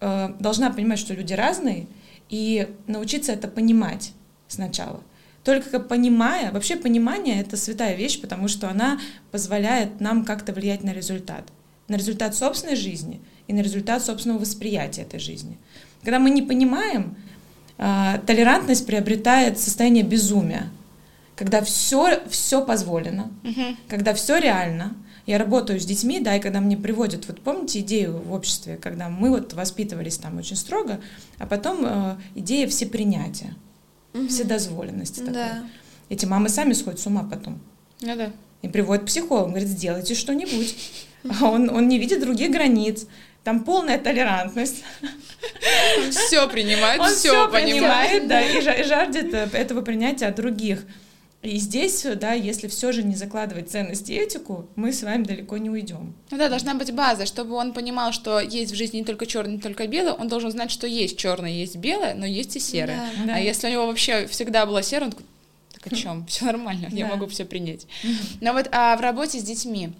э, 0.00 0.30
должна 0.38 0.70
понимать, 0.70 0.98
что 0.98 1.12
люди 1.12 1.34
разные, 1.34 1.86
и 2.30 2.68
научиться 2.86 3.32
это 3.32 3.48
понимать 3.48 4.12
сначала. 4.48 5.02
Только 5.44 5.80
понимая, 5.80 6.52
вообще 6.52 6.76
понимание— 6.76 7.40
это 7.42 7.56
святая 7.56 7.94
вещь, 7.96 8.20
потому 8.20 8.46
что 8.48 8.68
она 8.68 9.00
позволяет 9.30 10.00
нам 10.00 10.24
как-то 10.24 10.52
влиять 10.52 10.84
на 10.84 10.92
результат. 10.92 11.44
На 11.88 11.96
результат 11.96 12.34
собственной 12.34 12.76
жизни 12.76 13.20
и 13.48 13.52
на 13.52 13.60
результат 13.60 14.04
собственного 14.04 14.40
восприятия 14.40 15.02
этой 15.02 15.18
жизни. 15.18 15.56
Когда 16.02 16.18
мы 16.18 16.30
не 16.30 16.42
понимаем, 16.42 17.16
а, 17.78 18.18
толерантность 18.18 18.86
приобретает 18.86 19.58
состояние 19.58 20.04
безумия, 20.04 20.70
когда 21.36 21.62
все, 21.62 22.20
все 22.28 22.64
позволено, 22.64 23.30
uh 23.42 23.76
когда 23.88 24.12
все 24.12 24.36
реально. 24.38 24.94
Я 25.26 25.38
работаю 25.38 25.80
с 25.80 25.84
детьми, 25.84 26.20
да, 26.20 26.36
и 26.36 26.40
когда 26.40 26.60
мне 26.60 26.76
приводят, 26.76 27.26
вот 27.28 27.40
помните 27.40 27.80
идею 27.80 28.18
в 28.18 28.32
обществе, 28.32 28.76
когда 28.76 29.08
мы 29.08 29.30
вот 29.30 29.54
воспитывались 29.54 30.18
там 30.18 30.38
очень 30.38 30.56
строго, 30.56 31.00
а 31.38 31.46
потом 31.46 31.86
э, 31.86 32.16
идея 32.34 32.66
всепринятия 32.66 33.54
угу. 34.14 34.28
вседозволенности 34.28 35.20
такой. 35.20 35.34
Да. 35.34 35.64
Эти 36.08 36.26
мамы 36.26 36.48
сами 36.48 36.72
сходят 36.72 37.00
с 37.00 37.06
ума 37.06 37.26
потом. 37.30 37.60
Ну 38.00 38.16
да. 38.16 38.32
И 38.62 38.68
приводят 38.68 39.06
психолог, 39.06 39.50
говорит, 39.50 39.68
сделайте 39.68 40.14
что-нибудь. 40.14 40.76
А 41.40 41.50
он, 41.50 41.68
он 41.68 41.88
не 41.88 41.98
видит 41.98 42.20
других 42.20 42.50
границ. 42.50 43.06
Там 43.44 43.64
полная 43.64 43.98
толерантность. 43.98 44.84
все 46.10 46.48
принимает, 46.48 47.00
он 47.00 47.08
все, 47.08 47.30
все 47.30 47.50
понимает. 47.50 48.28
да, 48.28 48.40
и 48.42 48.60
жаждет 48.60 49.32
э, 49.32 49.48
этого 49.52 49.82
принятия 49.82 50.26
от 50.26 50.36
других. 50.36 50.84
И 51.42 51.56
здесь, 51.56 52.04
да, 52.16 52.34
если 52.34 52.68
все 52.68 52.92
же 52.92 53.02
не 53.02 53.14
закладывать 53.14 53.70
ценности 53.70 54.12
и 54.12 54.16
этику, 54.16 54.68
мы 54.76 54.92
с 54.92 55.02
вами 55.02 55.24
далеко 55.24 55.56
не 55.56 55.70
уйдем. 55.70 56.14
Ну 56.30 56.36
да, 56.36 56.50
должна 56.50 56.74
быть 56.74 56.92
база, 56.92 57.24
чтобы 57.24 57.54
он 57.54 57.72
понимал, 57.72 58.12
что 58.12 58.40
есть 58.40 58.72
в 58.72 58.74
жизни 58.74 58.98
не 58.98 59.04
только 59.04 59.24
черное, 59.24 59.54
не 59.54 59.60
только 59.60 59.86
белое, 59.86 60.12
он 60.12 60.28
должен 60.28 60.50
знать, 60.50 60.70
что 60.70 60.86
есть 60.86 61.16
черное, 61.16 61.50
есть 61.50 61.76
белое, 61.76 62.14
но 62.14 62.26
есть 62.26 62.56
и 62.56 62.60
серое. 62.60 63.08
Да, 63.16 63.24
да. 63.26 63.34
А 63.36 63.38
если 63.38 63.68
у 63.68 63.70
него 63.70 63.86
вообще 63.86 64.26
всегда 64.26 64.66
было 64.66 64.82
серое, 64.82 65.06
он 65.06 65.12
такой, 65.12 65.26
так 65.72 65.90
о 65.90 65.96
чем? 65.96 66.26
Все 66.26 66.44
нормально, 66.44 66.88
я 66.90 67.06
могу 67.06 67.26
все 67.26 67.46
принять. 67.46 67.86
Но 68.42 68.52
вот 68.52 68.68
а 68.70 68.94
в 68.96 69.00
работе 69.00 69.38
с 69.40 69.42
детьми. 69.42 69.92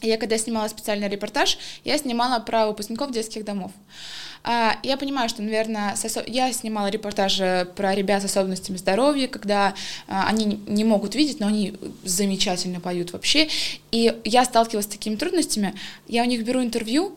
Я 0.00 0.16
когда 0.16 0.38
снимала 0.38 0.68
специальный 0.68 1.08
репортаж, 1.08 1.58
я 1.84 1.98
снимала 1.98 2.40
про 2.40 2.68
выпускников 2.68 3.10
детских 3.12 3.44
домов. 3.44 3.72
А, 4.44 4.78
я 4.82 4.96
понимаю, 4.96 5.28
что, 5.28 5.42
наверное, 5.42 5.94
я 6.26 6.52
снимала 6.52 6.88
репортажи 6.88 7.68
про 7.76 7.94
ребят 7.94 8.22
с 8.22 8.26
особенностями 8.26 8.76
здоровья, 8.76 9.28
когда 9.28 9.74
а, 10.06 10.26
они 10.28 10.60
не 10.66 10.84
могут 10.84 11.14
видеть, 11.14 11.40
но 11.40 11.48
они 11.48 11.74
замечательно 12.04 12.80
поют 12.80 13.12
вообще. 13.12 13.48
И 13.90 14.14
я 14.24 14.44
сталкивалась 14.44 14.86
с 14.86 14.88
такими 14.88 15.16
трудностями. 15.16 15.74
Я 16.06 16.22
у 16.22 16.26
них 16.26 16.44
беру 16.44 16.62
интервью, 16.62 17.14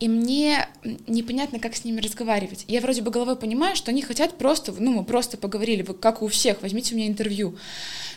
и 0.00 0.08
мне 0.08 0.68
непонятно, 1.08 1.58
как 1.58 1.74
с 1.74 1.84
ними 1.84 2.00
разговаривать. 2.00 2.64
Я 2.68 2.80
вроде 2.80 3.02
бы 3.02 3.10
головой 3.10 3.36
понимаю, 3.36 3.74
что 3.74 3.90
они 3.90 4.02
хотят 4.02 4.38
просто, 4.38 4.72
ну, 4.78 4.92
мы 4.92 5.04
просто 5.04 5.36
поговорили, 5.36 5.82
как 5.82 6.22
у 6.22 6.28
всех, 6.28 6.62
возьмите 6.62 6.94
у 6.94 6.98
меня 6.98 7.08
интервью 7.08 7.56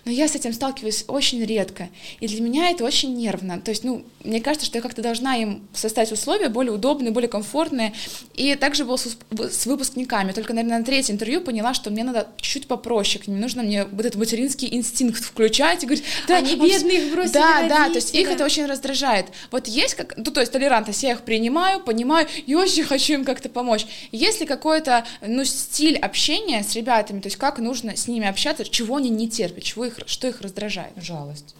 но 0.06 0.12
я 0.12 0.28
с 0.28 0.36
этим 0.36 0.54
сталкиваюсь 0.54 1.06
очень 1.08 1.44
редко, 1.44 1.90
и 2.20 2.28
для 2.28 2.42
меня 2.42 2.70
это 2.70 2.84
очень 2.84 3.16
нервно. 3.16 3.60
То 3.60 3.72
есть, 3.72 3.84
ну, 3.84 4.04
мне 4.24 4.42
кажется, 4.42 4.66
что 4.66 4.78
я 4.78 4.82
как-то 4.82 5.02
должна 5.02 5.38
им 5.38 5.68
создать 5.74 6.12
условия 6.12 6.50
более 6.50 6.72
удобные, 6.72 7.12
более 7.12 7.30
комфортные, 7.30 7.94
и 8.34 8.56
также 8.56 8.86
было 8.86 8.98
с, 8.98 9.18
с 9.52 9.66
выпускниками, 9.66 10.32
только, 10.32 10.54
наверное, 10.54 10.80
на 10.80 10.86
третье 10.86 11.14
интервью 11.14 11.42
поняла, 11.42 11.74
что 11.74 11.90
мне 11.90 12.04
надо 12.04 12.28
чуть-чуть 12.38 12.68
попроще, 12.68 13.24
ним 13.28 13.40
нужно 13.40 13.64
мне 13.64 13.86
вот 13.86 14.06
этот 14.06 14.16
материнский 14.16 14.74
инстинкт 14.74 15.24
включать 15.24 15.84
и 15.84 15.86
говорить, 15.86 16.04
да, 16.28 16.38
они 16.38 16.56
бедные 16.56 17.06
их 17.06 17.14
бросили 17.14 17.34
Да, 17.34 17.68
да, 17.68 17.88
то 17.90 17.96
есть 17.96 18.14
их 18.16 18.30
это 18.30 18.46
очень 18.46 18.66
раздражает. 18.66 19.28
Вот 19.52 19.68
есть 19.68 19.96
как, 19.96 20.18
ну, 20.18 20.26
то 20.26 20.40
есть 20.40 20.52
толерантность, 20.52 21.04
я 21.04 21.12
их 21.12 21.22
принимаю, 21.22 21.82
понимаю, 21.82 22.28
и 22.46 22.56
очень 22.56 22.84
хочу 22.92 23.14
им 23.14 23.26
как-то 23.26 23.50
помочь. 23.50 23.86
Есть 24.12 24.42
ли 24.42 24.46
какой-то, 24.46 25.06
ну, 25.22 25.44
стиль 25.46 25.98
общения 25.98 26.64
с 26.64 26.76
ребятами, 26.76 27.20
то 27.20 27.28
есть 27.28 27.38
как 27.38 27.60
нужно 27.60 27.96
с 27.96 28.08
ними 28.08 28.28
общаться, 28.28 28.66
чего 28.66 28.98
они 28.98 29.10
не 29.10 29.30
терпят, 29.30 29.64
чего 29.64 29.86
их, 29.86 29.91
что 30.06 30.28
их 30.28 30.42
раздражает? 30.42 30.94
Жалость. 30.98 31.56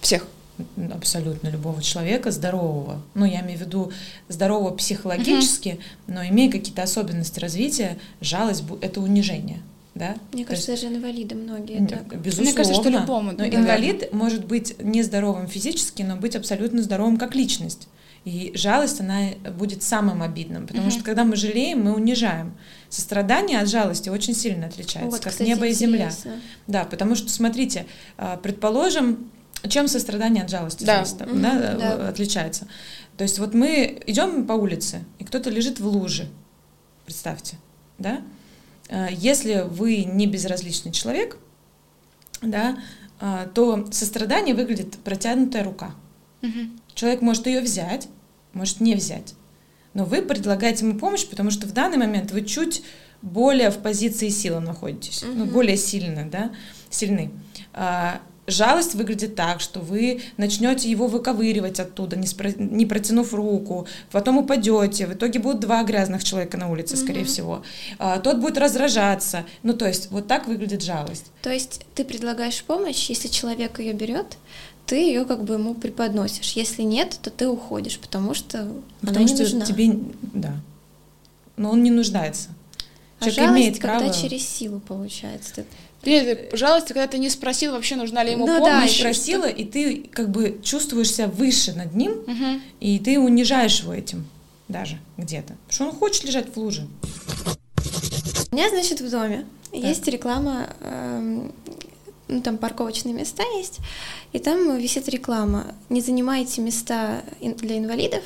Всех? 0.00 0.26
абсолютно 0.92 1.48
любого 1.48 1.82
человека 1.82 2.30
здорового. 2.30 3.02
Ну, 3.14 3.24
я 3.24 3.40
имею 3.40 3.58
в 3.58 3.62
виду 3.62 3.92
здорового 4.28 4.70
психологически, 4.70 5.80
угу. 6.06 6.14
но 6.14 6.24
имея 6.26 6.50
какие-то 6.50 6.82
особенности 6.82 7.40
развития, 7.40 7.98
жалость— 8.20 8.62
это 8.80 9.00
унижение. 9.00 9.62
Да? 9.94 10.16
Мне 10.32 10.44
кажется, 10.44 10.72
есть, 10.72 10.82
даже 10.82 10.94
инвалиды 10.94 11.36
многие 11.36 11.86
так. 11.86 12.20
Безусловно. 12.20 12.42
Мне 12.42 12.52
кажется, 12.52 12.80
что 12.80 12.88
любому. 12.88 13.32
Но 13.32 13.46
инвалид 13.46 14.12
может 14.12 14.44
быть 14.44 14.76
нездоровым 14.80 15.46
физически, 15.46 16.02
но 16.02 16.16
быть 16.16 16.34
абсолютно 16.34 16.82
здоровым 16.82 17.16
как 17.16 17.34
личность. 17.34 17.88
И 18.24 18.52
жалость, 18.54 19.00
она 19.00 19.30
будет 19.56 19.82
самым 19.82 20.22
обидным, 20.22 20.66
потому 20.66 20.88
mm 20.88 20.90
что 20.92 21.04
когда 21.04 21.24
мы 21.24 21.36
жалеем, 21.36 21.82
мы 21.82 21.94
унижаем. 21.94 22.54
Сострадание 22.94 23.58
от 23.58 23.68
жалости 23.68 24.08
очень 24.08 24.36
сильно 24.36 24.66
отличается, 24.66 25.10
вот, 25.10 25.20
как 25.20 25.32
кстати, 25.32 25.48
небо 25.48 25.66
и 25.66 25.72
земля. 25.72 26.06
Интересно. 26.06 26.40
Да, 26.68 26.84
потому 26.84 27.16
что, 27.16 27.28
смотрите, 27.28 27.86
а, 28.16 28.36
предположим, 28.36 29.32
чем 29.68 29.88
сострадание 29.88 30.44
от 30.44 30.50
жалости 30.50 30.84
да. 30.84 31.04
зависит, 31.04 31.22
mm 31.22 31.40
да, 31.40 31.74
да. 31.74 32.08
отличается. 32.08 32.68
То 33.16 33.24
есть 33.24 33.40
вот 33.40 33.52
мы 33.52 34.00
идем 34.06 34.46
по 34.46 34.52
улице, 34.52 35.04
и 35.18 35.24
кто-то 35.24 35.50
лежит 35.50 35.80
в 35.80 35.88
луже, 35.88 36.28
представьте, 37.04 37.56
да? 37.98 38.22
А, 38.88 39.08
если 39.10 39.66
вы 39.68 40.04
не 40.04 40.28
безразличный 40.28 40.92
человек, 40.92 41.36
да, 42.42 42.78
а, 43.18 43.46
то 43.46 43.88
сострадание 43.90 44.54
выглядит 44.54 44.98
протянутая 44.98 45.64
рука. 45.64 45.96
Угу. 46.42 46.60
Человек 46.94 47.22
может 47.22 47.48
ее 47.48 47.60
взять, 47.60 48.06
может 48.52 48.80
не 48.80 48.94
взять. 48.94 49.34
Но 49.94 50.04
вы 50.04 50.22
предлагаете 50.22 50.84
ему 50.84 50.98
помощь, 50.98 51.26
потому 51.26 51.50
что 51.50 51.66
в 51.66 51.72
данный 51.72 51.96
момент 51.96 52.30
вы 52.32 52.42
чуть 52.42 52.82
более 53.22 53.70
в 53.70 53.78
позиции 53.78 54.28
силы 54.28 54.60
находитесь, 54.60 55.22
угу. 55.22 55.32
ну, 55.32 55.44
более 55.46 55.76
сильно, 55.76 56.28
да, 56.28 56.50
сильны. 56.90 57.30
А, 57.72 58.20
жалость 58.46 58.94
выглядит 58.94 59.34
так, 59.34 59.60
что 59.60 59.80
вы 59.80 60.22
начнете 60.36 60.90
его 60.90 61.06
выковыривать 61.06 61.80
оттуда, 61.80 62.16
не, 62.16 62.26
спро- 62.26 62.54
не 62.58 62.86
протянув 62.86 63.32
руку, 63.32 63.86
потом 64.10 64.38
упадете, 64.38 65.06
в 65.06 65.14
итоге 65.14 65.38
будут 65.38 65.60
два 65.60 65.82
грязных 65.84 66.22
человека 66.22 66.58
на 66.58 66.70
улице, 66.70 66.96
скорее 66.96 67.22
угу. 67.22 67.28
всего. 67.28 67.62
А, 67.98 68.18
тот 68.18 68.38
будет 68.38 68.58
раздражаться. 68.58 69.44
Ну, 69.62 69.72
то 69.72 69.86
есть, 69.86 70.10
вот 70.10 70.26
так 70.26 70.46
выглядит 70.46 70.82
жалость. 70.82 71.26
То 71.42 71.50
есть, 71.50 71.86
ты 71.94 72.04
предлагаешь 72.04 72.62
помощь, 72.62 73.08
если 73.08 73.28
человек 73.28 73.78
ее 73.78 73.94
берет, 73.94 74.36
ты 74.86 74.96
ее 74.96 75.24
как 75.24 75.44
бы 75.44 75.54
ему 75.54 75.74
преподносишь. 75.74 76.52
Если 76.52 76.82
нет, 76.82 77.18
то 77.22 77.30
ты 77.30 77.48
уходишь, 77.48 77.98
потому 77.98 78.34
что 78.34 78.68
потому 79.00 79.18
она 79.18 79.24
не 79.24 79.34
что 79.34 79.42
нужна. 79.42 79.64
тебе, 79.64 79.98
да, 80.32 80.56
но 81.56 81.70
он 81.70 81.82
не 81.82 81.90
нуждается. 81.90 82.50
А 83.20 83.24
Человек 83.24 83.36
жалость, 83.36 83.62
имеет 83.62 83.78
когда 83.78 83.98
право... 83.98 84.14
через 84.14 84.46
силу 84.46 84.80
получается. 84.80 85.64
Нет, 86.04 86.50
пожалуйста, 86.50 86.88
когда 86.92 87.06
ты 87.06 87.18
не 87.18 87.30
спросил 87.30 87.72
вообще, 87.72 87.96
нужна 87.96 88.22
ли 88.22 88.32
ему 88.32 88.46
ну, 88.46 88.58
помощь. 88.58 88.72
Да, 88.72 88.82
не 88.82 88.88
спросила, 88.90 89.48
и 89.48 89.64
ты 89.64 90.02
как 90.12 90.30
бы 90.30 90.60
чувствуешь 90.62 91.10
себя 91.10 91.28
выше 91.28 91.72
над 91.72 91.94
ним, 91.94 92.12
угу. 92.12 92.60
и 92.80 92.98
ты 92.98 93.18
унижаешь 93.18 93.80
его 93.80 93.94
этим 93.94 94.26
даже 94.68 94.98
где-то. 95.16 95.54
Потому 95.66 95.72
что 95.72 95.84
он 95.86 95.92
хочет 95.92 96.24
лежать 96.24 96.54
в 96.54 96.56
луже. 96.58 96.86
У 98.50 98.56
меня, 98.56 98.68
значит, 98.68 99.00
в 99.00 99.10
доме 99.10 99.46
так. 99.72 99.80
есть 99.80 100.06
реклама 100.06 100.68
э, 100.80 101.48
ну, 102.34 102.42
там 102.42 102.58
парковочные 102.58 103.14
места 103.14 103.42
есть, 103.56 103.78
и 104.32 104.38
там 104.38 104.76
висит 104.76 105.08
реклама. 105.08 105.74
Не 105.88 106.00
занимайте 106.00 106.60
места 106.60 107.22
для 107.40 107.78
инвалидов, 107.78 108.22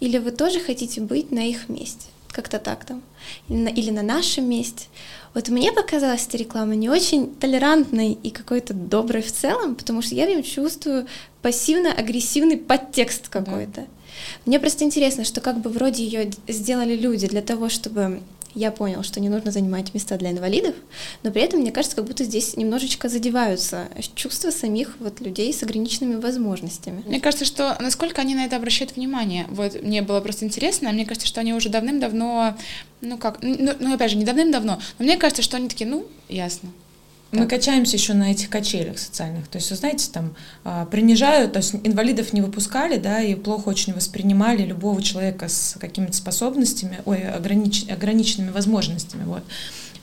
или 0.00 0.18
вы 0.18 0.30
тоже 0.30 0.60
хотите 0.60 1.00
быть 1.00 1.30
на 1.30 1.48
их 1.48 1.68
месте? 1.68 2.06
Как-то 2.28 2.58
так 2.58 2.84
там. 2.84 3.02
Или 3.48 3.58
на, 3.58 3.68
или 3.68 3.90
на 3.90 4.02
нашем 4.02 4.48
месте. 4.48 4.86
Вот 5.34 5.48
мне 5.48 5.72
показалась 5.72 6.26
эта 6.26 6.36
реклама 6.36 6.74
не 6.74 6.88
очень 6.88 7.34
толерантной 7.34 8.12
и 8.12 8.30
какой-то 8.30 8.74
доброй 8.74 9.22
в 9.22 9.32
целом, 9.32 9.74
потому 9.74 10.02
что 10.02 10.14
я 10.14 10.26
в 10.26 10.30
нем 10.30 10.42
чувствую 10.42 11.06
пассивно-агрессивный 11.42 12.56
подтекст 12.56 13.28
какой-то. 13.28 13.80
Да. 13.82 13.86
Мне 14.46 14.58
просто 14.58 14.84
интересно, 14.84 15.24
что 15.24 15.40
как 15.40 15.60
бы 15.60 15.70
вроде 15.70 16.04
ее 16.04 16.30
сделали 16.48 16.96
люди 16.96 17.26
для 17.26 17.42
того, 17.42 17.68
чтобы 17.68 18.20
я 18.54 18.70
понял, 18.70 19.02
что 19.02 19.20
не 19.20 19.28
нужно 19.28 19.50
занимать 19.50 19.94
места 19.94 20.16
для 20.16 20.30
инвалидов, 20.30 20.74
но 21.22 21.30
при 21.30 21.42
этом, 21.42 21.60
мне 21.60 21.72
кажется, 21.72 21.96
как 21.96 22.06
будто 22.06 22.24
здесь 22.24 22.56
немножечко 22.56 23.08
задеваются 23.08 23.88
чувства 24.14 24.50
самих 24.50 24.96
вот 25.00 25.20
людей 25.20 25.52
с 25.52 25.62
ограниченными 25.62 26.16
возможностями. 26.16 27.02
Мне 27.06 27.20
кажется, 27.20 27.44
что 27.44 27.76
насколько 27.80 28.20
они 28.20 28.34
на 28.34 28.44
это 28.44 28.56
обращают 28.56 28.96
внимание. 28.96 29.46
Вот 29.50 29.82
мне 29.82 30.02
было 30.02 30.20
просто 30.20 30.44
интересно, 30.44 30.92
мне 30.92 31.06
кажется, 31.06 31.26
что 31.26 31.40
они 31.40 31.54
уже 31.54 31.68
давным-давно, 31.68 32.56
ну 33.00 33.18
как, 33.18 33.42
ну, 33.42 33.74
ну 33.78 33.94
опять 33.94 34.10
же, 34.10 34.16
не 34.16 34.24
давным-давно, 34.24 34.80
но 34.98 35.04
мне 35.04 35.16
кажется, 35.16 35.42
что 35.42 35.56
они 35.56 35.68
такие, 35.68 35.88
ну, 35.88 36.06
ясно, 36.28 36.70
мы 37.30 37.46
качаемся 37.46 37.96
еще 37.96 38.14
на 38.14 38.30
этих 38.30 38.48
качелях 38.48 38.98
социальных. 38.98 39.48
То 39.48 39.58
есть, 39.58 39.70
вы 39.70 39.76
знаете, 39.76 40.10
там 40.10 40.34
а, 40.64 40.86
принижают, 40.86 41.52
то 41.52 41.58
есть 41.58 41.74
инвалидов 41.82 42.32
не 42.32 42.40
выпускали, 42.40 42.96
да, 42.96 43.20
и 43.20 43.34
плохо 43.34 43.68
очень 43.68 43.92
воспринимали 43.92 44.62
любого 44.62 45.02
человека 45.02 45.48
с 45.48 45.76
какими-то 45.78 46.14
способностями, 46.14 47.00
ой, 47.04 47.28
огранич, 47.28 47.86
ограниченными 47.90 48.50
возможностями 48.50 49.24
вот, 49.24 49.42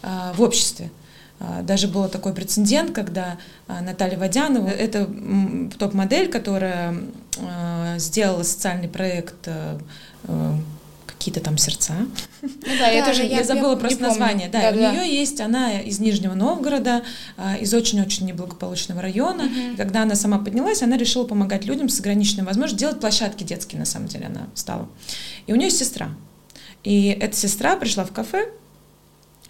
а, 0.04 0.34
в 0.34 0.42
обществе. 0.42 0.92
А, 1.40 1.64
даже 1.64 1.88
был 1.88 2.08
такой 2.10 2.34
прецедент, 2.34 2.92
когда 2.92 3.38
Наталья 3.68 4.18
Водянова, 4.20 4.70
это 4.70 5.10
топ-модель, 5.80 6.30
которая 6.30 6.96
сделала 7.98 8.44
социальный 8.44 8.88
проект 8.88 9.50
какие-то 11.18 11.40
там 11.40 11.58
сердца. 11.58 11.94
Ну 12.42 12.50
да, 12.80 12.90
я 12.90 13.06
тоже 13.06 13.24
я, 13.24 13.44
забыла 13.44 13.76
просто 13.76 14.02
название. 14.02 14.50
Да, 14.50 14.70
у 14.72 14.76
нее 14.76 15.08
есть, 15.08 15.42
она 15.42 15.80
из 15.82 16.00
Нижнего 16.00 16.34
Новгорода, 16.34 17.04
а, 17.38 17.56
из 17.56 17.74
очень-очень 17.74 18.26
неблагополучного 18.26 19.02
района. 19.02 19.50
Когда 19.78 20.04
она 20.04 20.16
сама 20.16 20.40
поднялась, 20.40 20.82
она 20.84 20.98
решила 20.98 21.26
помогать 21.26 21.66
людям 21.66 21.90
с 21.90 22.00
ограниченной 22.00 22.44
возможностью 22.44 22.80
делать 22.80 23.00
площадки 23.00 23.44
детские, 23.44 23.80
на 23.80 23.86
самом 23.86 24.08
деле, 24.08 24.28
она 24.28 24.48
стала. 24.54 24.88
И 25.48 25.54
у 25.54 25.56
нее 25.56 25.68
есть 25.68 25.80
сестра. 25.80 26.10
И 26.84 27.08
эта 27.08 27.36
сестра 27.36 27.76
пришла 27.76 28.06
в 28.06 28.12
кафе, 28.12 28.50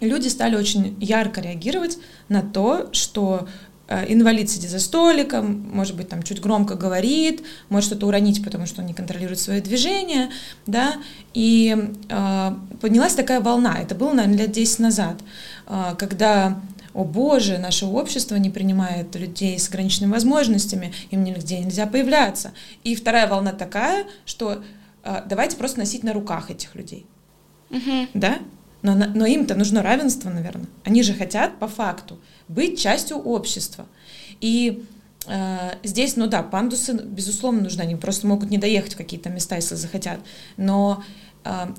и 0.00 0.06
люди 0.06 0.28
стали 0.28 0.56
очень 0.56 0.96
ярко 1.00 1.40
реагировать 1.40 1.98
на 2.28 2.42
то, 2.42 2.88
что 2.92 3.46
Э, 3.46 3.65
инвалид 3.88 4.50
сидит 4.50 4.70
за 4.70 4.80
столиком, 4.80 5.68
может 5.72 5.96
быть, 5.96 6.08
там 6.08 6.22
чуть 6.22 6.40
громко 6.40 6.74
говорит, 6.74 7.42
может 7.68 7.88
что-то 7.88 8.06
уронить, 8.06 8.42
потому 8.42 8.66
что 8.66 8.80
он 8.80 8.86
не 8.86 8.94
контролирует 8.94 9.38
свои 9.38 9.60
движения, 9.60 10.30
да, 10.66 10.94
и 11.34 11.92
э, 12.08 12.54
поднялась 12.80 13.14
такая 13.14 13.40
волна, 13.40 13.78
это 13.80 13.94
было, 13.94 14.12
наверное, 14.12 14.38
лет 14.38 14.52
10 14.52 14.78
назад, 14.80 15.16
э, 15.68 15.94
когда 15.98 16.60
о 16.94 17.04
боже, 17.04 17.58
наше 17.58 17.84
общество 17.84 18.36
не 18.36 18.48
принимает 18.48 19.14
людей 19.16 19.58
с 19.58 19.68
ограниченными 19.68 20.12
возможностями, 20.12 20.94
им 21.10 21.24
нигде 21.24 21.58
нельзя 21.58 21.86
появляться. 21.86 22.52
И 22.84 22.96
вторая 22.96 23.28
волна 23.28 23.52
такая, 23.52 24.06
что 24.24 24.62
э, 25.04 25.22
давайте 25.26 25.58
просто 25.58 25.78
носить 25.78 26.04
на 26.04 26.14
руках 26.14 26.50
этих 26.50 26.74
людей. 26.74 27.04
Угу. 27.68 28.08
Да? 28.14 28.38
Но, 28.94 29.06
но 29.06 29.26
им-то 29.26 29.54
нужно 29.54 29.82
равенство, 29.82 30.30
наверное. 30.30 30.66
Они 30.84 31.02
же 31.02 31.12
хотят 31.12 31.58
по 31.58 31.66
факту 31.66 32.18
быть 32.48 32.78
частью 32.80 33.16
общества. 33.16 33.86
И 34.40 34.84
э, 35.26 35.72
здесь, 35.82 36.16
ну 36.16 36.26
да, 36.26 36.42
пандусы, 36.42 36.92
безусловно, 36.92 37.62
нужны. 37.62 37.82
Они 37.82 37.96
просто 37.96 38.26
могут 38.26 38.50
не 38.50 38.58
доехать 38.58 38.94
в 38.94 38.96
какие-то 38.96 39.28
места, 39.28 39.56
если 39.56 39.74
захотят. 39.74 40.20
Но 40.56 41.02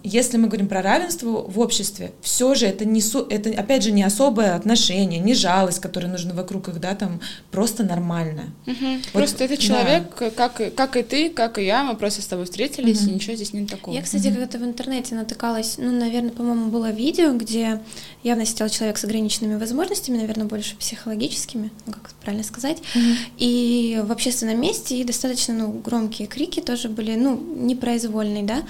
если 0.03 0.38
мы 0.38 0.47
говорим 0.47 0.67
про 0.67 0.81
равенство 0.81 1.41
в 1.41 1.59
обществе, 1.59 2.12
все 2.21 2.55
же 2.55 2.65
это, 2.67 2.86
не, 2.86 3.01
это 3.29 3.50
опять 3.59 3.83
же 3.83 3.91
не 3.91 4.03
особое 4.03 4.55
отношение, 4.55 5.19
не 5.19 5.33
жалость, 5.33 5.79
которая 5.79 6.12
нужна 6.12 6.33
вокруг 6.33 6.69
их, 6.69 6.79
да, 6.79 6.95
там 6.95 7.19
просто 7.51 7.83
нормальная. 7.83 8.50
Угу. 8.65 8.75
Вот, 8.79 9.12
просто 9.12 9.43
это 9.43 9.57
человек, 9.57 10.15
да. 10.19 10.29
как, 10.29 10.75
как 10.75 10.95
и 10.97 11.03
ты, 11.03 11.29
как 11.29 11.57
и 11.57 11.65
я, 11.65 11.83
мы 11.83 11.95
просто 11.95 12.21
с 12.21 12.27
тобой 12.27 12.45
встретились, 12.45 13.01
угу. 13.01 13.12
и 13.12 13.13
ничего 13.15 13.36
здесь 13.36 13.53
нет 13.53 13.69
такого. 13.69 13.93
Я, 13.93 14.01
кстати, 14.01 14.27
угу. 14.27 14.36
когда-то 14.36 14.59
в 14.59 14.63
интернете 14.63 15.15
натыкалась, 15.15 15.75
ну, 15.77 15.91
наверное, 15.91 16.31
по-моему, 16.31 16.69
было 16.69 16.91
видео, 16.91 17.33
где 17.33 17.81
явно 18.24 18.45
сидел 18.45 18.69
человек 18.69 18.97
с 18.97 19.03
ограниченными 19.03 19.55
возможностями, 19.55 20.17
наверное, 20.17 20.45
больше 20.45 20.75
психологическими, 20.77 21.71
ну, 21.86 21.93
как 21.93 22.12
правильно 22.21 22.43
сказать, 22.43 22.77
угу. 22.95 23.03
и 23.38 24.01
в 24.03 24.12
общественном 24.12 24.62
месте, 24.62 24.97
и 24.97 25.03
достаточно, 25.03 25.53
ну, 25.53 25.71
громкие 25.71 26.27
крики 26.27 26.62
тоже 26.62 26.89
были, 26.89 27.15
ну, 27.15 27.38
непроизвольные, 27.38 28.43
да, 28.43 28.63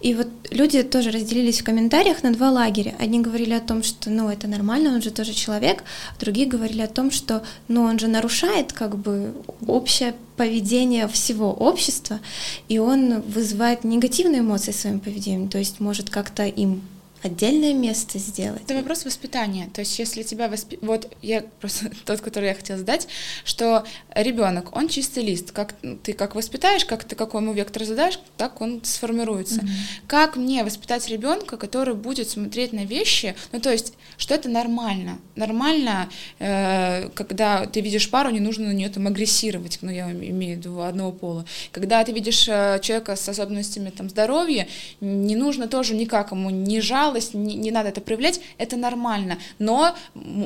И 0.00 0.14
вот 0.14 0.28
люди 0.50 0.82
тоже 0.82 1.10
разделились 1.10 1.60
в 1.60 1.64
комментариях 1.64 2.22
на 2.22 2.32
два 2.32 2.50
лагеря. 2.50 2.94
Одни 2.98 3.20
говорили 3.20 3.52
о 3.52 3.60
том, 3.60 3.82
что, 3.82 4.10
ну, 4.10 4.30
это 4.30 4.46
нормально, 4.46 4.94
он 4.94 5.02
же 5.02 5.10
тоже 5.10 5.32
человек, 5.32 5.82
другие 6.20 6.46
говорили 6.46 6.82
о 6.82 6.88
том, 6.88 7.10
что, 7.10 7.42
ну, 7.66 7.82
он 7.82 7.98
же 7.98 8.06
нарушает 8.06 8.72
как 8.72 8.96
бы 8.96 9.34
общее 9.66 10.14
поведение 10.36 11.08
всего 11.08 11.52
общества, 11.52 12.20
и 12.68 12.78
он 12.78 13.20
вызывает 13.22 13.82
негативные 13.82 14.40
эмоции 14.40 14.70
своим 14.70 15.00
поведением, 15.00 15.48
то 15.48 15.58
есть 15.58 15.80
может 15.80 16.10
как-то 16.10 16.46
им 16.46 16.82
отдельное 17.28 17.72
место 17.72 18.18
сделать. 18.18 18.62
Это 18.64 18.74
вопрос 18.74 19.04
воспитания. 19.04 19.70
То 19.72 19.80
есть, 19.80 19.98
если 19.98 20.22
тебя 20.22 20.48
воспи... 20.48 20.78
Вот 20.82 21.10
я 21.22 21.42
просто 21.60 21.90
тот, 22.04 22.20
который 22.20 22.48
я 22.48 22.54
хотела 22.54 22.78
задать, 22.78 23.08
что 23.44 23.84
ребенок, 24.14 24.76
он 24.76 24.88
чистый 24.88 25.24
лист. 25.24 25.52
Как 25.52 25.74
ты 26.02 26.12
как 26.12 26.34
воспитаешь, 26.34 26.84
как 26.84 27.04
ты 27.04 27.14
какой 27.16 27.40
ему 27.40 27.52
вектор 27.52 27.84
задашь, 27.84 28.18
так 28.36 28.60
он 28.60 28.80
сформируется. 28.84 29.60
Mm-hmm. 29.60 30.06
Как 30.06 30.36
мне 30.36 30.64
воспитать 30.64 31.08
ребенка, 31.08 31.56
который 31.56 31.94
будет 31.94 32.28
смотреть 32.28 32.72
на 32.72 32.84
вещи, 32.84 33.34
ну 33.52 33.60
то 33.60 33.70
есть, 33.70 33.94
что 34.16 34.34
это 34.34 34.48
нормально. 34.48 35.18
Нормально, 35.36 36.08
э, 36.38 37.08
когда 37.14 37.66
ты 37.66 37.80
видишь 37.80 38.10
пару, 38.10 38.30
не 38.30 38.40
нужно 38.40 38.68
на 38.68 38.72
нее 38.72 38.88
там 38.88 39.06
агрессировать, 39.06 39.78
ну 39.82 39.90
я 39.90 40.10
имею 40.10 40.56
в 40.56 40.58
виду 40.58 40.80
одного 40.80 41.12
пола. 41.12 41.44
Когда 41.72 42.02
ты 42.04 42.12
видишь 42.12 42.48
э, 42.48 42.80
человека 42.82 43.16
с 43.16 43.28
особенностями 43.28 43.90
там 43.90 44.08
здоровья, 44.08 44.68
не 45.00 45.36
нужно 45.36 45.68
тоже 45.68 45.94
никак 45.94 46.32
ему 46.32 46.50
не 46.50 46.80
жаловаться, 46.80 47.08
жалость, 47.18 47.34
не, 47.34 47.54
не 47.54 47.70
надо 47.70 47.88
это 47.88 48.00
проявлять, 48.00 48.40
это 48.58 48.76
нормально, 48.76 49.38
но 49.58 49.94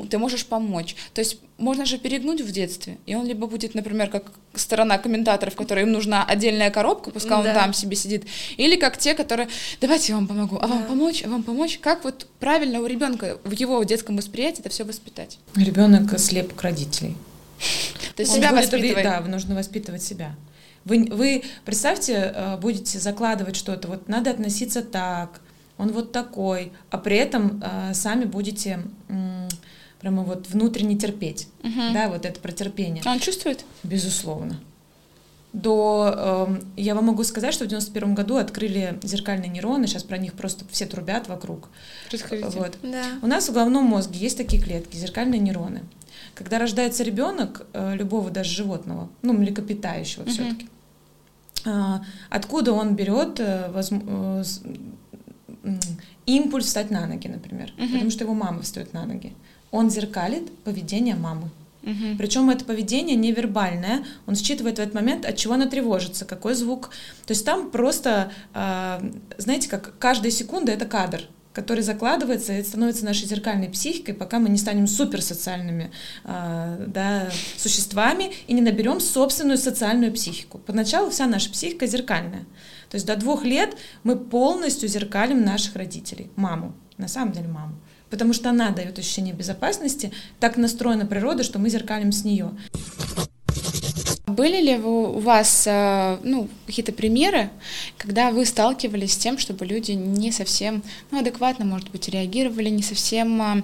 ты 0.09 0.17
можешь 0.17 0.45
помочь. 0.45 0.95
То 1.13 1.21
есть 1.21 1.37
можно 1.57 1.85
же 1.85 1.97
перегнуть 1.97 2.41
в 2.41 2.51
детстве, 2.51 2.97
и 3.05 3.15
он 3.15 3.25
либо 3.25 3.47
будет, 3.47 3.75
например, 3.75 4.09
как 4.09 4.31
сторона 4.55 4.97
комментаторов, 4.97 5.55
которым 5.55 5.87
им 5.87 5.91
нужна 5.93 6.25
отдельная 6.25 6.71
коробка, 6.71 7.11
пускай 7.11 7.37
он 7.37 7.43
да. 7.43 7.53
там 7.53 7.73
себе 7.73 7.95
сидит, 7.95 8.25
или 8.57 8.75
как 8.75 8.97
те, 8.97 9.13
которые, 9.13 9.47
давайте 9.81 10.11
я 10.11 10.15
вам 10.15 10.27
помогу, 10.27 10.57
а 10.57 10.67
да. 10.67 10.73
вам 10.73 10.83
помочь, 10.85 11.23
а 11.25 11.29
вам 11.29 11.43
помочь, 11.43 11.79
как 11.79 12.03
вот 12.03 12.27
правильно 12.39 12.79
у 12.81 12.85
ребенка 12.85 13.37
в 13.43 13.51
его 13.51 13.83
детском 13.83 14.17
восприятии 14.17 14.59
это 14.59 14.69
все 14.69 14.83
воспитать? 14.83 15.39
Ребенок 15.55 16.19
слеп 16.19 16.53
к 16.53 16.61
родителей. 16.61 17.15
То 18.15 18.21
есть 18.23 18.33
себя 18.33 18.51
воспитывать. 18.51 19.03
Да, 19.03 19.21
нужно 19.21 19.55
воспитывать 19.55 20.03
себя. 20.03 20.35
Вы, 20.85 21.07
вы 21.09 21.43
представьте, 21.63 22.33
э, 22.35 22.57
будете 22.57 22.99
закладывать 22.99 23.55
что-то, 23.55 23.87
вот 23.87 24.09
надо 24.09 24.31
относиться 24.31 24.81
так, 24.81 25.39
он 25.83 25.91
вот 25.91 26.11
такой, 26.11 26.71
а 26.89 26.97
при 26.97 27.17
этом 27.17 27.61
э, 27.63 27.93
сами 27.93 28.25
будете 28.25 28.79
э, 29.09 29.47
прямо 29.99 30.23
вот 30.23 30.49
внутренне 30.49 30.97
терпеть, 30.97 31.47
угу. 31.63 31.93
да, 31.93 32.09
вот 32.09 32.25
это 32.25 32.39
про 32.39 32.51
терпение. 32.51 33.03
А 33.05 33.11
он 33.11 33.19
чувствует? 33.19 33.63
Безусловно. 33.83 34.59
До, 35.53 36.47
э, 36.49 36.61
я 36.77 36.95
вам 36.95 37.05
могу 37.05 37.23
сказать, 37.23 37.53
что 37.53 37.65
в 37.65 37.67
91 37.67 38.15
году 38.15 38.37
открыли 38.37 38.99
зеркальные 39.03 39.49
нейроны, 39.49 39.87
сейчас 39.87 40.03
про 40.03 40.17
них 40.17 40.33
просто 40.33 40.65
все 40.71 40.85
трубят 40.85 41.27
вокруг. 41.27 41.69
Расскажите. 42.11 42.57
Вот. 42.57 42.77
Да. 42.81 43.03
У 43.21 43.27
нас 43.27 43.49
в 43.49 43.53
головном 43.53 43.85
мозге 43.85 44.19
есть 44.19 44.37
такие 44.37 44.61
клетки, 44.61 44.97
зеркальные 44.97 45.39
нейроны. 45.39 45.83
Когда 46.33 46.59
рождается 46.59 47.03
ребенок, 47.03 47.67
э, 47.73 47.95
любого 47.95 48.31
даже 48.31 48.49
животного, 48.49 49.09
ну, 49.21 49.33
млекопитающего 49.33 50.23
угу. 50.23 50.31
все-таки, 50.31 50.67
э, 51.65 51.71
откуда 52.29 52.73
он 52.73 52.95
берет 52.95 53.39
э, 53.39 53.69
возможно, 53.71 54.41
э, 54.41 54.43
импульс 56.25 56.65
встать 56.65 56.91
на 56.91 57.05
ноги, 57.05 57.27
например, 57.27 57.71
uh 57.77 57.91
потому 57.91 58.11
что 58.11 58.23
его 58.23 58.33
мама 58.33 58.61
встает 58.61 58.93
на 58.93 59.05
ноги. 59.05 59.33
Он 59.71 59.89
зеркалит 59.89 60.55
поведение 60.63 61.15
мамы. 61.15 61.49
uh 61.83 62.17
Причем 62.17 62.49
это 62.49 62.65
поведение 62.65 63.15
невербальное, 63.15 64.05
он 64.27 64.35
считывает 64.35 64.77
в 64.77 64.81
этот 64.81 64.93
момент, 64.93 65.25
от 65.25 65.35
чего 65.37 65.53
она 65.53 65.67
тревожится, 65.67 66.25
какой 66.25 66.53
звук. 66.53 66.91
То 67.25 67.31
есть 67.33 67.45
там 67.45 67.71
просто, 67.71 68.31
э, 68.53 69.11
знаете, 69.37 69.69
как 69.69 69.97
каждая 69.99 70.31
секунда 70.31 70.71
это 70.71 70.85
кадр, 70.85 71.21
который 71.53 71.83
закладывается 71.83 72.53
и 72.53 72.63
становится 72.63 73.05
нашей 73.05 73.27
зеркальной 73.27 73.69
психикой, 73.69 74.15
пока 74.15 74.39
мы 74.39 74.49
не 74.49 74.57
станем 74.57 74.87
суперсоциальными 74.87 75.91
э, 76.23 76.85
да, 76.87 77.29
существами 77.57 78.31
и 78.47 78.53
не 78.53 78.61
наберем 78.61 78.99
собственную 78.99 79.57
социальную 79.57 80.11
психику. 80.11 80.57
Поначалу 80.57 81.09
вся 81.09 81.27
наша 81.27 81.49
психика 81.51 81.85
зеркальная. 81.85 82.45
То 82.93 82.97
есть 82.97 83.07
до 83.07 83.15
двух 83.15 83.43
лет 83.43 83.75
мы 84.03 84.15
полностью 84.15 84.87
зеркалим 84.87 85.43
наших 85.43 85.75
родителей, 85.75 86.29
маму, 86.35 86.75
на 86.99 87.07
самом 87.07 87.31
деле 87.31 87.47
маму. 87.47 87.73
Потому 88.11 88.33
что 88.33 88.51
она 88.51 88.69
дает 88.69 88.99
ощущение 88.99 89.33
безопасности, 89.33 90.11
так 90.39 90.57
настроена 90.57 91.07
природа, 91.07 91.41
что 91.41 91.57
мы 91.57 91.71
зеркалим 91.71 92.11
с 92.11 92.23
нее. 92.23 92.51
Были 94.27 94.61
ли 94.61 94.77
у 94.77 95.17
вас 95.17 95.65
э, 95.65 96.19
ну, 96.23 96.47
какие-то 96.67 96.91
примеры, 96.91 97.49
когда 97.97 98.29
вы 98.29 98.45
сталкивались 98.45 99.13
с 99.13 99.17
тем, 99.17 99.39
чтобы 99.39 99.65
люди 99.65 99.93
не 99.93 100.31
совсем 100.31 100.83
ну, 101.09 101.21
адекватно, 101.21 101.65
может 101.65 101.89
быть, 101.89 102.07
реагировали, 102.09 102.69
не 102.69 102.83
совсем... 102.83 103.63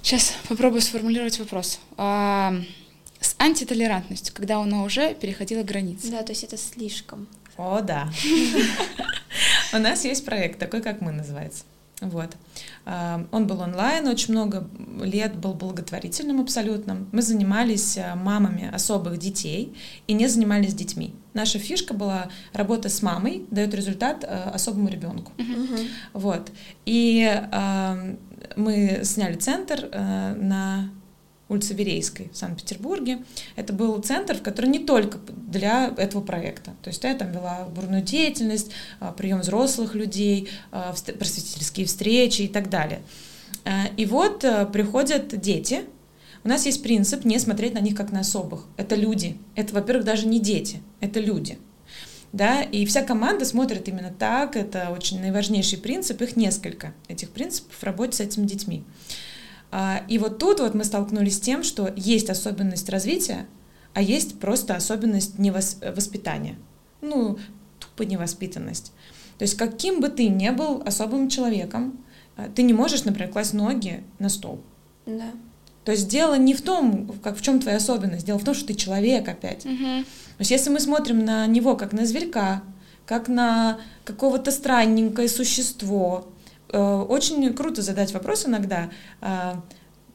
Сейчас 0.00 0.30
э, 0.30 0.48
попробую 0.48 0.80
сформулировать 0.80 1.38
вопрос. 1.40 1.78
А, 1.98 2.54
с 3.20 3.34
антитолерантностью, 3.38 4.34
когда 4.34 4.60
она 4.60 4.82
уже 4.82 5.14
переходила 5.14 5.62
границы. 5.62 6.10
Да, 6.10 6.22
то 6.22 6.32
есть 6.32 6.44
это 6.44 6.56
слишком. 6.56 7.28
О, 7.58 7.80
да. 7.82 8.08
У 9.74 9.78
нас 9.78 10.04
есть 10.04 10.24
проект, 10.24 10.58
такой, 10.58 10.80
как 10.80 11.00
мы 11.00 11.12
называется. 11.12 11.64
Вот. 12.00 12.36
А, 12.86 13.26
он 13.32 13.46
был 13.46 13.60
онлайн, 13.60 14.06
очень 14.06 14.32
много 14.32 14.68
лет 15.02 15.36
был 15.36 15.54
благотворительным 15.54 16.40
абсолютно. 16.40 17.06
Мы 17.10 17.22
занимались 17.22 17.98
а, 17.98 18.14
мамами 18.14 18.70
особых 18.72 19.18
детей 19.18 19.76
и 20.06 20.12
не 20.12 20.28
занимались 20.28 20.74
детьми. 20.74 21.14
Наша 21.34 21.58
фишка 21.58 21.94
была 21.94 22.28
работа 22.52 22.88
с 22.88 23.02
мамой 23.02 23.46
дает 23.50 23.74
результат 23.74 24.24
а, 24.24 24.50
особому 24.54 24.88
ребенку. 24.88 25.32
Uh-huh. 25.36 25.88
Вот. 26.12 26.52
И 26.86 27.42
мы 28.56 29.00
сняли 29.02 29.34
центр 29.34 29.88
на 29.92 30.90
улице 31.48 31.74
Верейской 31.74 32.30
в 32.32 32.36
Санкт-Петербурге. 32.36 33.18
Это 33.56 33.72
был 33.72 33.98
центр, 34.00 34.36
в 34.36 34.42
который 34.42 34.70
не 34.70 34.78
только 34.78 35.18
для 35.28 35.92
этого 35.96 36.22
проекта. 36.22 36.72
То 36.82 36.88
есть 36.88 37.02
я 37.04 37.14
там 37.14 37.32
вела 37.32 37.66
бурную 37.74 38.02
деятельность, 38.02 38.70
а, 39.00 39.12
прием 39.12 39.40
взрослых 39.40 39.94
людей, 39.94 40.48
а, 40.70 40.94
просветительские 41.18 41.86
встречи 41.86 42.42
и 42.42 42.48
так 42.48 42.68
далее. 42.68 43.00
А, 43.64 43.86
и 43.96 44.04
вот 44.04 44.44
приходят 44.72 45.40
дети. 45.40 45.84
У 46.44 46.48
нас 46.48 46.66
есть 46.66 46.82
принцип 46.82 47.24
не 47.24 47.38
смотреть 47.38 47.74
на 47.74 47.80
них 47.80 47.96
как 47.96 48.12
на 48.12 48.20
особых. 48.20 48.66
Это 48.76 48.94
люди. 48.94 49.36
Это, 49.54 49.74
во-первых, 49.74 50.04
даже 50.04 50.26
не 50.26 50.40
дети, 50.40 50.82
это 51.00 51.20
люди. 51.20 51.58
Да, 52.32 52.60
и 52.60 52.84
вся 52.84 53.02
команда 53.02 53.46
смотрит 53.46 53.88
именно 53.88 54.12
так, 54.16 54.54
это 54.54 54.90
очень 54.90 55.18
наиважнейший 55.18 55.78
принцип, 55.78 56.20
их 56.20 56.36
несколько, 56.36 56.92
этих 57.08 57.30
принципов 57.30 57.74
в 57.74 57.82
работе 57.82 58.18
с 58.18 58.20
этими 58.20 58.46
детьми. 58.46 58.84
А, 59.70 60.02
и 60.08 60.18
вот 60.18 60.38
тут 60.38 60.60
вот 60.60 60.74
мы 60.74 60.84
столкнулись 60.84 61.36
с 61.36 61.40
тем, 61.40 61.62
что 61.62 61.92
есть 61.96 62.30
особенность 62.30 62.88
развития, 62.88 63.46
а 63.94 64.02
есть 64.02 64.38
просто 64.38 64.76
особенность 64.76 65.38
невоспитания. 65.38 66.56
Ну, 67.00 67.38
тупо 67.78 68.02
невоспитанность. 68.02 68.92
То 69.38 69.42
есть 69.42 69.56
каким 69.56 70.00
бы 70.00 70.08
ты 70.08 70.28
ни 70.28 70.50
был 70.50 70.82
особым 70.84 71.28
человеком, 71.28 71.98
а, 72.36 72.48
ты 72.48 72.62
не 72.62 72.72
можешь, 72.72 73.04
например, 73.04 73.30
класть 73.30 73.54
ноги 73.54 74.04
на 74.18 74.28
стол. 74.28 74.60
Да. 75.06 75.30
То 75.84 75.92
есть 75.92 76.08
дело 76.08 76.36
не 76.36 76.54
в 76.54 76.62
том, 76.62 77.08
как 77.22 77.38
в 77.38 77.40
чем 77.40 77.60
твоя 77.60 77.78
особенность, 77.78 78.26
дело 78.26 78.38
в 78.38 78.44
том, 78.44 78.54
что 78.54 78.66
ты 78.66 78.74
человек 78.74 79.28
опять. 79.28 79.64
Угу. 79.64 79.74
То 79.74 80.40
есть 80.40 80.50
если 80.50 80.70
мы 80.70 80.80
смотрим 80.80 81.24
на 81.24 81.46
него 81.46 81.76
как 81.76 81.92
на 81.92 82.04
зверька, 82.04 82.62
как 83.06 83.28
на 83.28 83.80
какого-то 84.04 84.50
странненькое 84.50 85.28
существо, 85.28 86.28
очень 86.72 87.52
круто 87.54 87.82
задать 87.82 88.12
вопрос 88.12 88.46
иногда, 88.46 88.90
а, 89.20 89.62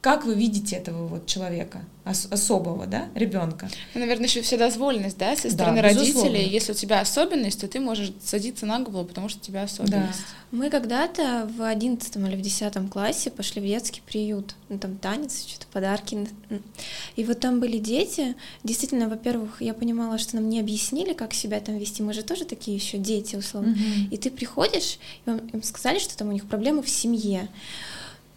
как 0.03 0.25
вы 0.25 0.35
видите 0.35 0.75
этого 0.75 1.07
вот 1.07 1.27
человека, 1.27 1.81
ос- 2.03 2.27
особого, 2.29 2.85
да, 2.87 3.05
ребенка? 3.15 3.69
Ну, 3.93 4.01
наверное, 4.01 4.25
еще 4.25 4.41
вседозволенность, 4.41 5.17
да, 5.17 5.33
со 5.37 5.49
стороны 5.49 5.81
да, 5.81 5.87
родителей. 5.87 6.45
Если 6.45 6.73
у 6.73 6.75
тебя 6.75 6.99
особенность, 6.99 7.61
то 7.61 7.69
ты 7.69 7.79
можешь 7.79 8.11
садиться 8.21 8.65
на 8.65 8.79
голову, 8.79 9.05
потому 9.05 9.29
что 9.29 9.39
у 9.39 9.41
тебя 9.41 9.63
особенность. 9.63 10.19
Да. 10.19 10.57
Мы 10.57 10.69
когда-то 10.69 11.49
в 11.57 11.65
одиннадцатом 11.65 12.27
или 12.27 12.35
в 12.35 12.41
десятом 12.41 12.89
классе 12.89 13.31
пошли 13.31 13.61
в 13.61 13.65
детский 13.65 14.01
приют, 14.05 14.55
ну, 14.67 14.77
там 14.77 14.97
танец, 14.97 15.45
что-то 15.47 15.67
подарки. 15.71 16.27
И 17.15 17.23
вот 17.23 17.39
там 17.39 17.61
были 17.61 17.77
дети. 17.77 18.35
Действительно, 18.65 19.07
во-первых, 19.07 19.61
я 19.61 19.73
понимала, 19.73 20.17
что 20.17 20.35
нам 20.35 20.49
не 20.49 20.59
объяснили, 20.59 21.13
как 21.13 21.33
себя 21.33 21.61
там 21.61 21.77
вести. 21.77 22.03
Мы 22.03 22.11
же 22.11 22.23
тоже 22.23 22.43
такие 22.43 22.75
еще 22.75 22.97
дети, 22.97 23.37
условно. 23.37 23.71
Угу. 23.71 24.09
И 24.11 24.17
ты 24.17 24.29
приходишь, 24.31 24.99
и 25.25 25.29
вам 25.29 25.37
им 25.37 25.63
сказали, 25.63 25.97
что 25.97 26.17
там 26.17 26.27
у 26.27 26.33
них 26.33 26.45
проблемы 26.45 26.83
в 26.83 26.89
семье 26.89 27.47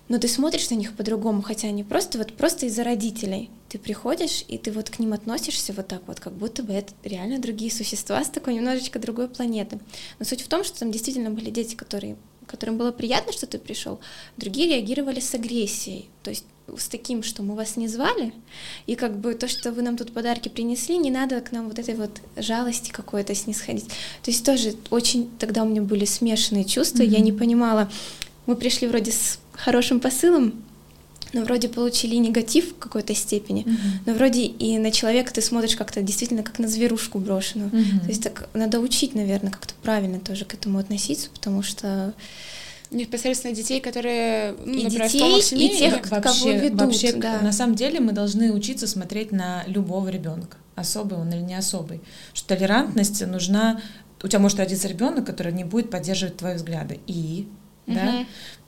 но 0.09 0.19
ты 0.19 0.29
смотришь 0.29 0.71
на 0.71 0.75
них 0.75 0.95
по-другому, 0.95 1.43
хотя 1.43 1.69
они 1.69 1.85
просто 1.85 2.19
вот 2.19 2.33
просто 2.33 2.67
из-за 2.67 2.85
родителей. 2.85 3.51
Ты 3.69 3.79
приходишь, 3.79 4.45
и 4.49 4.59
ты 4.59 4.71
вот 4.71 4.91
к 4.91 4.99
ним 4.99 5.13
относишься 5.13 5.73
вот 5.73 5.89
так 5.89 6.03
вот, 6.07 6.21
как 6.21 6.33
будто 6.33 6.63
бы 6.63 6.73
это 6.73 6.93
реально 7.03 7.41
другие 7.41 7.71
существа 7.71 8.23
с 8.25 8.29
такой 8.29 8.55
немножечко 8.55 8.99
другой 8.99 9.29
планеты. 9.29 9.81
Но 10.19 10.25
суть 10.25 10.43
в 10.43 10.49
том, 10.49 10.65
что 10.65 10.79
там 10.79 10.93
действительно 10.93 11.31
были 11.31 11.51
дети, 11.51 11.75
которые, 11.75 12.17
которым 12.47 12.79
было 12.79 12.93
приятно, 12.93 13.33
что 13.33 13.47
ты 13.47 13.59
пришел, 13.59 13.99
другие 14.37 14.69
реагировали 14.69 15.21
с 15.21 15.35
агрессией. 15.35 16.09
То 16.23 16.31
есть 16.31 16.45
с 16.77 16.89
таким, 16.89 17.23
что 17.23 17.43
мы 17.43 17.55
вас 17.55 17.77
не 17.77 17.89
звали, 17.89 18.33
и 18.87 18.97
как 18.97 19.19
бы 19.19 19.35
то, 19.35 19.47
что 19.47 19.71
вы 19.71 19.83
нам 19.83 19.97
тут 19.97 20.13
подарки 20.13 20.49
принесли, 20.49 20.99
не 20.99 21.11
надо 21.11 21.41
к 21.41 21.53
нам 21.53 21.69
вот 21.69 21.79
этой 21.79 21.95
вот 21.95 22.11
жалости 22.37 22.91
какой-то 22.91 23.35
снисходить. 23.35 23.87
То 24.23 24.31
есть 24.31 24.45
тоже 24.45 24.75
очень 24.91 25.31
тогда 25.39 25.63
у 25.63 25.69
меня 25.69 25.83
были 25.83 26.05
смешанные 26.05 26.65
чувства, 26.65 27.03
mm-hmm. 27.03 27.19
я 27.19 27.21
не 27.21 27.33
понимала, 27.33 27.89
мы 28.47 28.57
пришли 28.57 28.89
вроде 28.89 29.13
с 29.13 29.39
хорошим 29.53 30.01
посылом, 30.01 30.63
но 31.33 31.43
вроде 31.43 31.69
получили 31.69 32.17
негатив 32.17 32.73
в 32.73 32.79
какой-то 32.79 33.15
степени, 33.15 33.65
mm-hmm. 33.65 34.01
но 34.07 34.15
вроде 34.15 34.45
и 34.45 34.79
на 34.79 34.91
человека 34.91 35.33
ты 35.33 35.43
смотришь 35.43 35.77
как-то 35.77 36.01
действительно 36.01 36.43
как 36.43 36.59
на 36.59 36.69
зверушку 36.69 37.19
брошенную. 37.19 37.71
Mm-hmm. 37.71 38.01
То 38.01 38.09
есть 38.09 38.23
так 38.23 38.49
надо 38.55 38.81
учить, 38.81 39.15
наверное, 39.15 39.51
как-то 39.51 39.75
правильно 39.83 40.21
тоже 40.21 40.45
к 40.45 40.55
этому 40.55 40.79
относиться, 40.79 41.29
потому 41.31 41.63
что 41.63 42.15
непосредственно 42.91 43.55
детей, 43.55 43.81
которые, 43.81 44.55
ну, 44.65 44.73
и 44.73 44.85
например, 44.85 45.11
детей, 45.11 45.43
семье, 45.43 45.75
и 45.75 45.79
тех, 45.79 46.11
вообще, 46.11 46.21
кого 46.23 46.51
ведут. 46.51 46.81
Вообще, 46.81 47.13
да. 47.13 47.41
на 47.41 47.53
самом 47.53 47.75
деле 47.75 48.01
мы 48.01 48.13
должны 48.13 48.53
учиться 48.53 48.87
смотреть 48.87 49.33
на 49.33 49.65
любого 49.67 50.09
ребенка, 50.09 50.57
особый 50.77 51.19
он 51.19 51.33
или 51.33 51.41
не 51.41 51.55
особый. 51.55 52.01
Что 52.33 52.49
толерантность 52.55 53.27
нужна. 53.27 53.81
У 54.23 54.29
тебя 54.29 54.39
может 54.39 54.59
родиться 54.59 54.89
ребенок, 54.89 55.27
который 55.27 55.53
не 55.53 55.65
будет 55.65 55.91
поддерживать 55.91 56.37
твои 56.37 56.55
взгляды. 56.55 57.01
И. 57.07 57.49
да, 57.87 58.25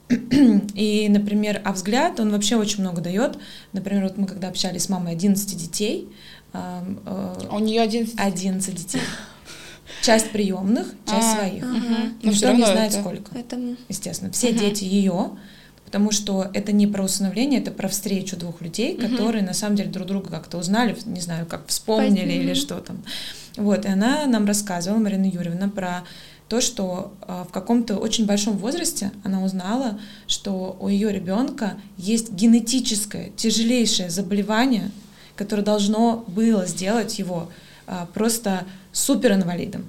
и, 0.09 1.07
например, 1.09 1.61
а 1.63 1.71
взгляд, 1.71 2.19
он 2.19 2.31
вообще 2.31 2.55
очень 2.55 2.81
много 2.81 3.01
дает. 3.01 3.37
Например, 3.73 4.03
вот 4.03 4.17
мы 4.17 4.25
когда 4.25 4.47
общались 4.47 4.83
с 4.83 4.89
мамой 4.89 5.11
11 5.11 5.55
детей. 5.55 6.09
Э, 6.53 6.81
э, 7.05 7.47
у 7.51 7.59
нее 7.59 7.81
11? 7.81 8.15
11 8.17 8.75
детей. 8.75 9.01
Часть 10.01 10.31
приемных, 10.31 10.87
часть 11.05 11.27
а, 11.27 11.35
своих. 11.35 11.63
Угу. 11.63 12.29
Никто 12.29 12.51
не 12.53 12.65
знает 12.65 12.93
сколько. 12.93 13.37
Это... 13.37 13.59
Естественно, 13.87 14.31
все 14.31 14.51
дети 14.51 14.83
ее, 14.83 15.31
потому 15.85 16.11
что 16.11 16.49
это 16.53 16.71
не 16.71 16.87
про 16.87 17.03
усыновление, 17.03 17.59
это 17.59 17.71
про 17.71 17.87
встречу 17.87 18.37
двух 18.37 18.61
людей, 18.61 18.95
угу. 18.95 19.09
которые 19.09 19.43
на 19.43 19.53
самом 19.53 19.75
деле 19.75 19.89
друг 19.89 20.07
друга 20.07 20.29
как-то 20.29 20.57
узнали, 20.57 20.95
не 21.05 21.21
знаю, 21.21 21.45
как 21.45 21.67
вспомнили 21.67 22.21
Позднее. 22.21 22.43
или 22.43 22.53
что 22.55 22.79
там. 22.79 23.03
Вот, 23.57 23.85
и 23.85 23.89
она 23.89 24.25
нам 24.25 24.45
рассказывала, 24.45 24.99
Марина 24.99 25.25
Юрьевна, 25.25 25.69
про 25.69 26.03
то, 26.49 26.61
что 26.61 27.13
а, 27.21 27.45
в 27.45 27.51
каком-то 27.51 27.97
очень 27.97 28.25
большом 28.25 28.57
возрасте 28.57 29.11
она 29.23 29.43
узнала, 29.43 29.99
что 30.27 30.75
у 30.79 30.87
ее 30.87 31.11
ребенка 31.11 31.75
есть 31.97 32.31
генетическое 32.31 33.29
тяжелейшее 33.37 34.09
заболевание, 34.09 34.91
которое 35.35 35.61
должно 35.61 36.25
было 36.27 36.65
сделать 36.65 37.19
его 37.19 37.49
а, 37.85 38.07
просто 38.13 38.65
суперинвалидом. 38.91 39.85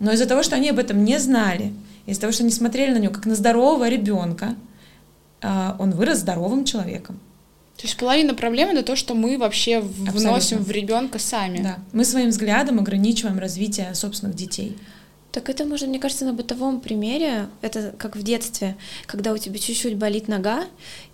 Но 0.00 0.10
из-за 0.12 0.26
того, 0.26 0.42
что 0.42 0.56
они 0.56 0.70
об 0.70 0.78
этом 0.78 1.04
не 1.04 1.18
знали, 1.18 1.72
из-за 2.06 2.22
того, 2.22 2.32
что 2.32 2.44
они 2.44 2.52
смотрели 2.52 2.92
на 2.92 2.98
него 2.98 3.12
как 3.12 3.26
на 3.26 3.34
здорового 3.34 3.88
ребенка, 3.88 4.54
а, 5.42 5.76
он 5.78 5.90
вырос 5.90 6.20
здоровым 6.20 6.64
человеком. 6.64 7.20
То 7.76 7.84
есть 7.84 7.96
половина 7.96 8.34
проблемы 8.34 8.72
это 8.72 8.82
то, 8.82 8.96
что 8.96 9.14
мы 9.14 9.38
вообще 9.38 9.80
вносим 9.80 10.30
Абсолютно. 10.32 10.64
в 10.64 10.70
ребенка 10.70 11.18
сами. 11.18 11.62
Да. 11.62 11.78
Мы 11.92 12.04
своим 12.04 12.30
взглядом 12.30 12.80
ограничиваем 12.80 13.38
развитие 13.38 13.94
собственных 13.94 14.34
детей. 14.34 14.76
Так 15.30 15.50
это 15.50 15.66
можно, 15.66 15.86
мне 15.86 15.98
кажется, 15.98 16.24
на 16.24 16.32
бытовом 16.32 16.80
примере, 16.80 17.50
это 17.60 17.92
как 17.98 18.16
в 18.16 18.22
детстве, 18.22 18.76
когда 19.04 19.34
у 19.34 19.36
тебя 19.36 19.58
чуть-чуть 19.58 19.94
болит 19.96 20.26
нога, 20.26 20.64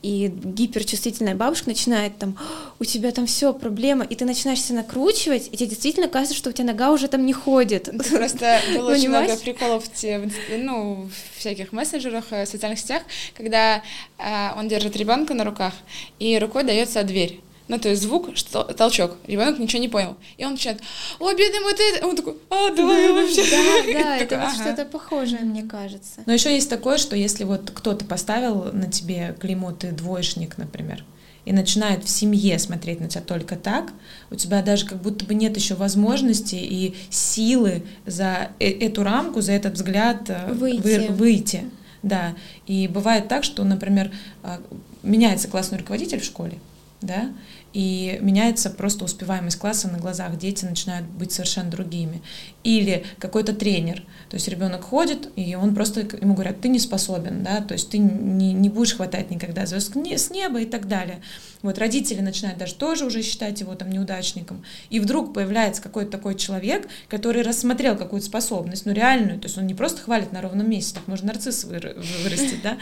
и 0.03 0.29
гиперчувствительная 0.33 1.35
бабушка 1.35 1.69
начинает 1.69 2.17
там, 2.17 2.39
у 2.79 2.85
тебя 2.85 3.11
там 3.11 3.27
все 3.27 3.53
проблема, 3.53 4.05
и 4.05 4.15
ты 4.15 4.25
начинаешь 4.25 4.63
себя 4.63 4.79
накручивать, 4.79 5.49
и 5.51 5.57
тебе 5.57 5.69
действительно 5.69 6.07
кажется, 6.07 6.37
что 6.37 6.51
у 6.51 6.53
тебя 6.53 6.67
нога 6.67 6.93
уже 6.93 7.09
там 7.09 7.27
не 7.27 7.33
ходит. 7.33 7.91
Просто 8.11 8.61
было 8.77 8.93
очень 8.93 9.09
много 9.09 9.37
приколов 9.37 9.85
в, 9.85 10.59
ну, 10.59 11.09
в 11.09 11.39
всяких 11.39 11.73
мессенджерах, 11.73 12.27
э, 12.31 12.47
социальных 12.47 12.79
сетях, 12.79 13.03
когда 13.37 13.83
э, 14.19 14.51
он 14.57 14.69
держит 14.69 14.97
ребенка 14.97 15.35
на 15.35 15.43
руках, 15.43 15.75
и 16.21 16.39
рукой 16.39 16.63
дается 16.63 17.03
дверь. 17.03 17.41
Ну, 17.67 17.79
то 17.79 17.89
есть 17.89 18.03
звук, 18.03 18.37
что, 18.37 18.63
толчок. 18.65 19.17
Ребенок 19.27 19.59
ничего 19.59 19.81
не 19.81 19.89
понял. 19.89 20.17
И 20.37 20.45
он 20.45 20.53
начинает, 20.53 20.83
о, 21.19 21.33
бедный 21.33 21.61
мой 21.61 21.75
ты... 21.75 22.05
Он 22.05 22.15
такой, 22.15 22.37
а, 22.51 22.71
давай 22.75 23.11
вообще. 23.11 23.43
Да, 23.51 23.93
да, 23.93 24.17
это 24.19 24.39
вот 24.39 24.55
что-то 24.55 24.85
похожее, 24.85 25.41
мне 25.41 25.63
кажется. 25.63 26.21
Но 26.27 26.33
еще 26.33 26.53
есть 26.53 26.69
такое, 26.69 26.99
что 26.99 27.17
если 27.17 27.45
вот 27.45 27.71
кто-то 27.71 28.05
поставил 28.05 28.71
на 28.73 28.91
тебе 28.91 29.35
клеймо, 29.41 29.73
ты 29.73 29.93
двоечник, 29.93 30.59
например, 30.59 31.05
и 31.45 31.53
начинает 31.53 32.05
в 32.05 32.09
семье 32.09 32.59
смотреть 32.59 33.01
на 33.01 33.09
тебя 33.09 33.23
только 33.23 33.57
так, 33.57 33.93
у 34.31 34.35
тебя 34.35 34.63
даже 34.63 34.87
как 34.87 35.01
будто 35.01 35.25
бы 35.25 35.35
нет 35.35 35.57
еще 35.57 35.75
возможности 35.75 36.57
и 36.57 36.95
силы 37.11 37.83
за 38.07 38.51
э, 38.59 38.71
эту 38.71 39.03
рамку, 39.03 39.41
за 39.41 39.53
этот 39.53 39.75
взгляд 39.75 40.29
э, 40.29 40.53
выйти. 40.53 41.11
выйти. 41.11 41.65
Да. 42.03 42.35
И 42.67 42.89
бывает 42.89 43.29
так, 43.29 43.45
что, 43.45 43.65
например, 43.65 44.11
а, 44.43 44.61
меняется 45.03 45.49
классный 45.49 45.79
руководитель 45.79 46.21
в 46.21 46.25
школе, 46.25 46.59
да, 47.01 47.31
и 47.75 48.19
меняется 48.23 48.71
просто 48.71 49.05
успеваемость 49.05 49.59
класса 49.59 49.89
на 49.89 49.99
глазах, 49.99 50.39
дети 50.39 50.65
начинают 50.65 51.07
быть 51.07 51.33
совершенно 51.33 51.71
другими. 51.71 52.23
Или 52.63 53.05
какой-то 53.19 53.53
тренер, 53.53 54.05
то 54.31 54.37
есть 54.37 54.47
ребенок 54.47 54.85
ходит, 54.85 55.29
и 55.35 55.57
он 55.57 55.75
просто, 55.75 56.01
ему 56.21 56.35
говорят, 56.35 56.61
ты 56.61 56.69
не 56.69 56.79
способен, 56.79 57.43
да, 57.43 57.61
то 57.61 57.75
есть 57.75 57.91
ты 57.91 57.99
не, 57.99 58.53
не 58.53 58.69
будешь 58.69 58.95
хватать 58.95 59.31
никогда 59.31 59.67
звезд 59.67 59.95
с 59.97 60.31
неба 60.31 60.61
и 60.61 60.67
так 60.67 60.87
далее. 60.87 61.21
Вот 61.63 61.79
родители 61.79 62.21
начинают 62.21 62.59
даже 62.59 62.75
тоже 62.77 63.07
уже 63.07 63.23
считать 63.23 63.61
его 63.61 63.75
там 63.75 63.91
неудачником, 63.91 64.65
и 64.89 65.01
вдруг 65.01 65.35
появляется 65.35 65.83
какой-то 65.83 66.13
такой 66.13 66.37
человек, 66.37 66.89
который 67.09 67.43
рассмотрел 67.43 67.97
какую-то 67.97 68.27
способность, 68.27 68.87
ну 68.87 68.93
реальную, 68.93 69.41
то 69.41 69.47
есть 69.47 69.59
он 69.59 69.67
не 69.67 69.75
просто 69.75 70.01
хвалит 70.01 70.31
на 70.31 70.41
ровном 70.41 70.71
месте, 70.71 70.95
так 70.95 71.09
можно 71.09 71.29
нарцисс 71.29 71.65
вырастить, 71.65 72.63
да, 72.63 72.79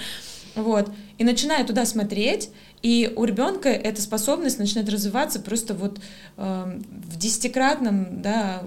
вот, 0.55 0.91
и 1.19 1.25
начинает 1.25 1.67
туда 1.67 1.85
смотреть, 1.87 2.51
и 2.83 3.13
у 3.15 3.25
ребенка 3.25 3.69
эта 3.69 4.03
способность 4.03 4.59
начинает 4.59 4.89
развиваться 4.89 5.41
просто 5.41 5.75
вот 5.75 5.99
э, 6.37 6.81
в 6.91 7.17
десятикратном 7.17 8.23
да, 8.23 8.63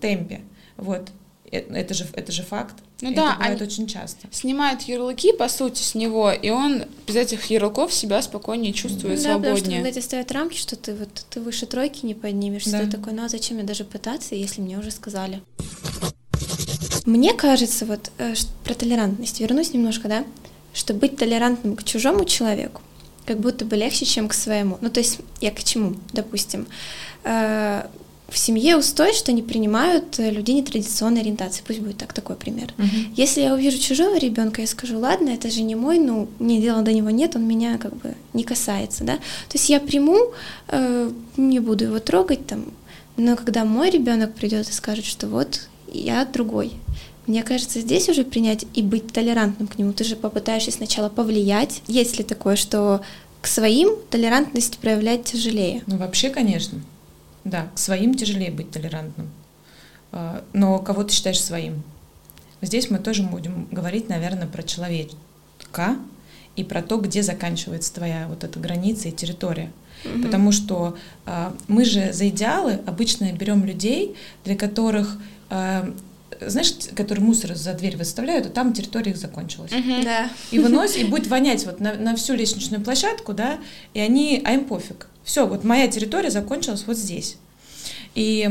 темпе. 0.00 0.40
Вот. 0.76 1.10
Э, 1.50 1.58
это 1.58 1.94
же, 1.94 2.06
это 2.14 2.32
же 2.32 2.42
факт. 2.42 2.76
Ну 3.02 3.10
это 3.10 3.16
да, 3.16 3.36
бывает 3.36 3.62
очень 3.62 3.86
часто. 3.86 4.28
Снимают 4.30 4.82
ярлыки, 4.82 5.32
по 5.32 5.48
сути, 5.48 5.82
с 5.82 5.94
него, 5.94 6.30
и 6.32 6.50
он 6.50 6.84
без 7.06 7.16
этих 7.16 7.46
ярлыков 7.46 7.92
себя 7.92 8.20
спокойнее 8.22 8.72
чувствует, 8.72 9.22
да, 9.22 9.32
свободнее. 9.32 9.54
Да, 9.54 9.56
потому 9.56 9.84
что 9.84 9.92
тебе 9.92 10.02
ставят 10.02 10.32
рамки, 10.32 10.56
что 10.56 10.76
ты 10.76 10.94
вот 10.94 11.26
ты 11.30 11.40
выше 11.40 11.66
тройки 11.66 12.04
не 12.04 12.14
поднимешься, 12.14 12.72
да. 12.72 12.80
ты 12.80 12.90
такой, 12.90 13.12
ну 13.12 13.24
а 13.24 13.28
зачем 13.28 13.56
мне 13.56 13.66
даже 13.66 13.84
пытаться, 13.84 14.34
если 14.34 14.60
мне 14.60 14.78
уже 14.78 14.90
сказали? 14.90 15.42
Мне 17.06 17.32
кажется, 17.32 17.86
вот 17.86 18.10
э, 18.18 18.34
про 18.64 18.74
толерантность, 18.74 19.40
вернусь 19.40 19.72
немножко, 19.72 20.08
да, 20.08 20.24
что 20.72 20.94
быть 20.94 21.16
толерантным 21.16 21.76
к 21.76 21.84
чужому 21.84 22.24
человеку 22.24 22.80
как 23.26 23.38
будто 23.38 23.64
бы 23.64 23.76
легче, 23.76 24.06
чем 24.06 24.28
к 24.28 24.34
своему. 24.34 24.78
Ну, 24.80 24.90
то 24.90 24.98
есть 24.98 25.20
я 25.40 25.52
к 25.52 25.62
чему, 25.62 25.94
допустим. 26.12 26.66
Э, 27.22 27.84
в 28.28 28.38
семье 28.38 28.76
устой, 28.76 29.12
что 29.12 29.32
не 29.32 29.42
принимают 29.42 30.18
людей 30.18 30.54
нетрадиционной 30.54 31.20
ориентации. 31.20 31.62
Пусть 31.66 31.80
будет 31.80 31.96
так, 31.96 32.12
такой 32.12 32.36
пример. 32.36 32.74
-huh. 32.76 33.06
Если 33.16 33.40
я 33.42 33.54
увижу 33.54 33.78
чужого 33.78 34.18
ребенка, 34.18 34.60
я 34.60 34.66
скажу, 34.66 34.98
ладно, 34.98 35.30
это 35.30 35.50
же 35.50 35.62
не 35.62 35.74
мой, 35.74 35.98
ну, 35.98 36.28
мне 36.38 36.60
дела 36.60 36.82
до 36.82 36.92
него 36.92 37.10
нет, 37.10 37.36
он 37.36 37.46
меня 37.46 37.78
как 37.78 37.94
бы 37.96 38.14
не 38.32 38.44
касается, 38.44 39.04
да. 39.04 39.16
То 39.16 39.54
есть 39.54 39.70
я 39.70 39.80
приму, 39.80 40.16
э, 40.68 41.10
не 41.36 41.60
буду 41.60 41.84
его 41.84 41.98
трогать 41.98 42.46
там, 42.46 42.64
но 43.16 43.36
когда 43.36 43.64
мой 43.64 43.90
ребенок 43.90 44.34
придет 44.34 44.68
и 44.68 44.72
скажет, 44.72 45.04
что 45.04 45.26
вот 45.26 45.68
я 45.92 46.24
другой, 46.24 46.72
мне 47.26 47.42
кажется, 47.42 47.80
здесь 47.80 48.08
уже 48.08 48.24
принять 48.24 48.66
и 48.74 48.82
быть 48.82 49.12
толерантным 49.12 49.68
к 49.68 49.78
нему. 49.78 49.92
Ты 49.92 50.04
же 50.04 50.16
попытаешься 50.16 50.70
сначала 50.70 51.08
повлиять. 51.08 51.82
Есть 51.86 52.18
ли 52.18 52.24
такое, 52.24 52.56
что 52.56 53.02
к 53.40 53.46
своим 53.46 53.96
толерантность 54.10 54.78
проявлять 54.78 55.24
тяжелее? 55.24 55.82
Ну, 55.86 55.96
вообще, 55.96 56.30
конечно. 56.30 56.80
Да, 57.44 57.68
к 57.74 57.78
своим 57.78 58.14
тяжелее 58.14 58.50
быть 58.50 58.70
толерантным. 58.70 59.30
А, 60.12 60.44
но 60.52 60.78
кого 60.78 61.04
ты 61.04 61.14
считаешь 61.14 61.40
своим? 61.40 61.82
Здесь 62.62 62.90
мы 62.90 62.98
тоже 62.98 63.22
будем 63.22 63.66
говорить, 63.70 64.08
наверное, 64.08 64.46
про 64.46 64.62
человека 64.62 65.14
и 66.56 66.64
про 66.64 66.82
то, 66.82 66.98
где 66.98 67.22
заканчивается 67.22 67.94
твоя 67.94 68.26
вот 68.28 68.44
эта 68.44 68.58
граница 68.58 69.08
и 69.08 69.12
территория. 69.12 69.70
Mm-hmm. 70.04 70.22
Потому 70.22 70.52
что 70.52 70.96
э, 71.26 71.52
мы 71.68 71.84
же 71.84 72.12
за 72.12 72.28
идеалы 72.28 72.80
обычно 72.86 73.32
берем 73.32 73.64
людей, 73.64 74.16
для 74.44 74.56
которых 74.56 75.18
э, 75.50 75.92
знаешь, 76.40 76.74
которые 76.94 77.24
мусор 77.24 77.54
за 77.54 77.72
дверь 77.74 77.96
выставляют, 77.96 78.46
а 78.46 78.50
там 78.50 78.72
территория 78.72 79.12
их 79.12 79.16
закончилась. 79.16 79.72
Uh-huh. 79.72 80.04
Да. 80.04 80.30
И 80.50 80.58
выносят, 80.58 80.98
и 80.98 81.04
будет 81.04 81.26
вонять 81.26 81.64
вот 81.66 81.80
на, 81.80 81.94
на 81.94 82.16
всю 82.16 82.34
лестничную 82.34 82.82
площадку, 82.82 83.32
да, 83.32 83.58
и 83.94 84.00
они, 84.00 84.40
а 84.44 84.52
им 84.52 84.64
пофиг. 84.64 85.08
Все, 85.24 85.46
вот 85.46 85.64
моя 85.64 85.88
территория 85.88 86.30
закончилась 86.30 86.84
вот 86.86 86.96
здесь. 86.96 87.36
И 88.14 88.48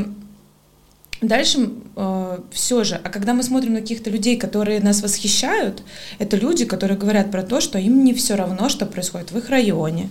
Дальше 1.22 1.72
э, 1.98 2.40
все 2.52 2.84
же, 2.86 2.96
а 2.96 3.10
когда 3.10 3.34
мы 3.34 3.44
смотрим 3.44 3.74
на 3.74 3.82
каких-то 3.82 4.10
людей, 4.10 4.38
которые 4.38 4.80
нас 4.80 5.02
восхищают, 5.02 5.84
это 6.18 6.38
люди, 6.38 6.64
которые 6.64 6.98
говорят 6.98 7.30
про 7.30 7.44
то, 7.44 7.60
что 7.60 7.78
им 7.78 8.06
не 8.06 8.14
все 8.14 8.36
равно, 8.36 8.70
что 8.70 8.86
происходит 8.86 9.32
в 9.32 9.38
их 9.38 9.50
районе, 9.50 10.10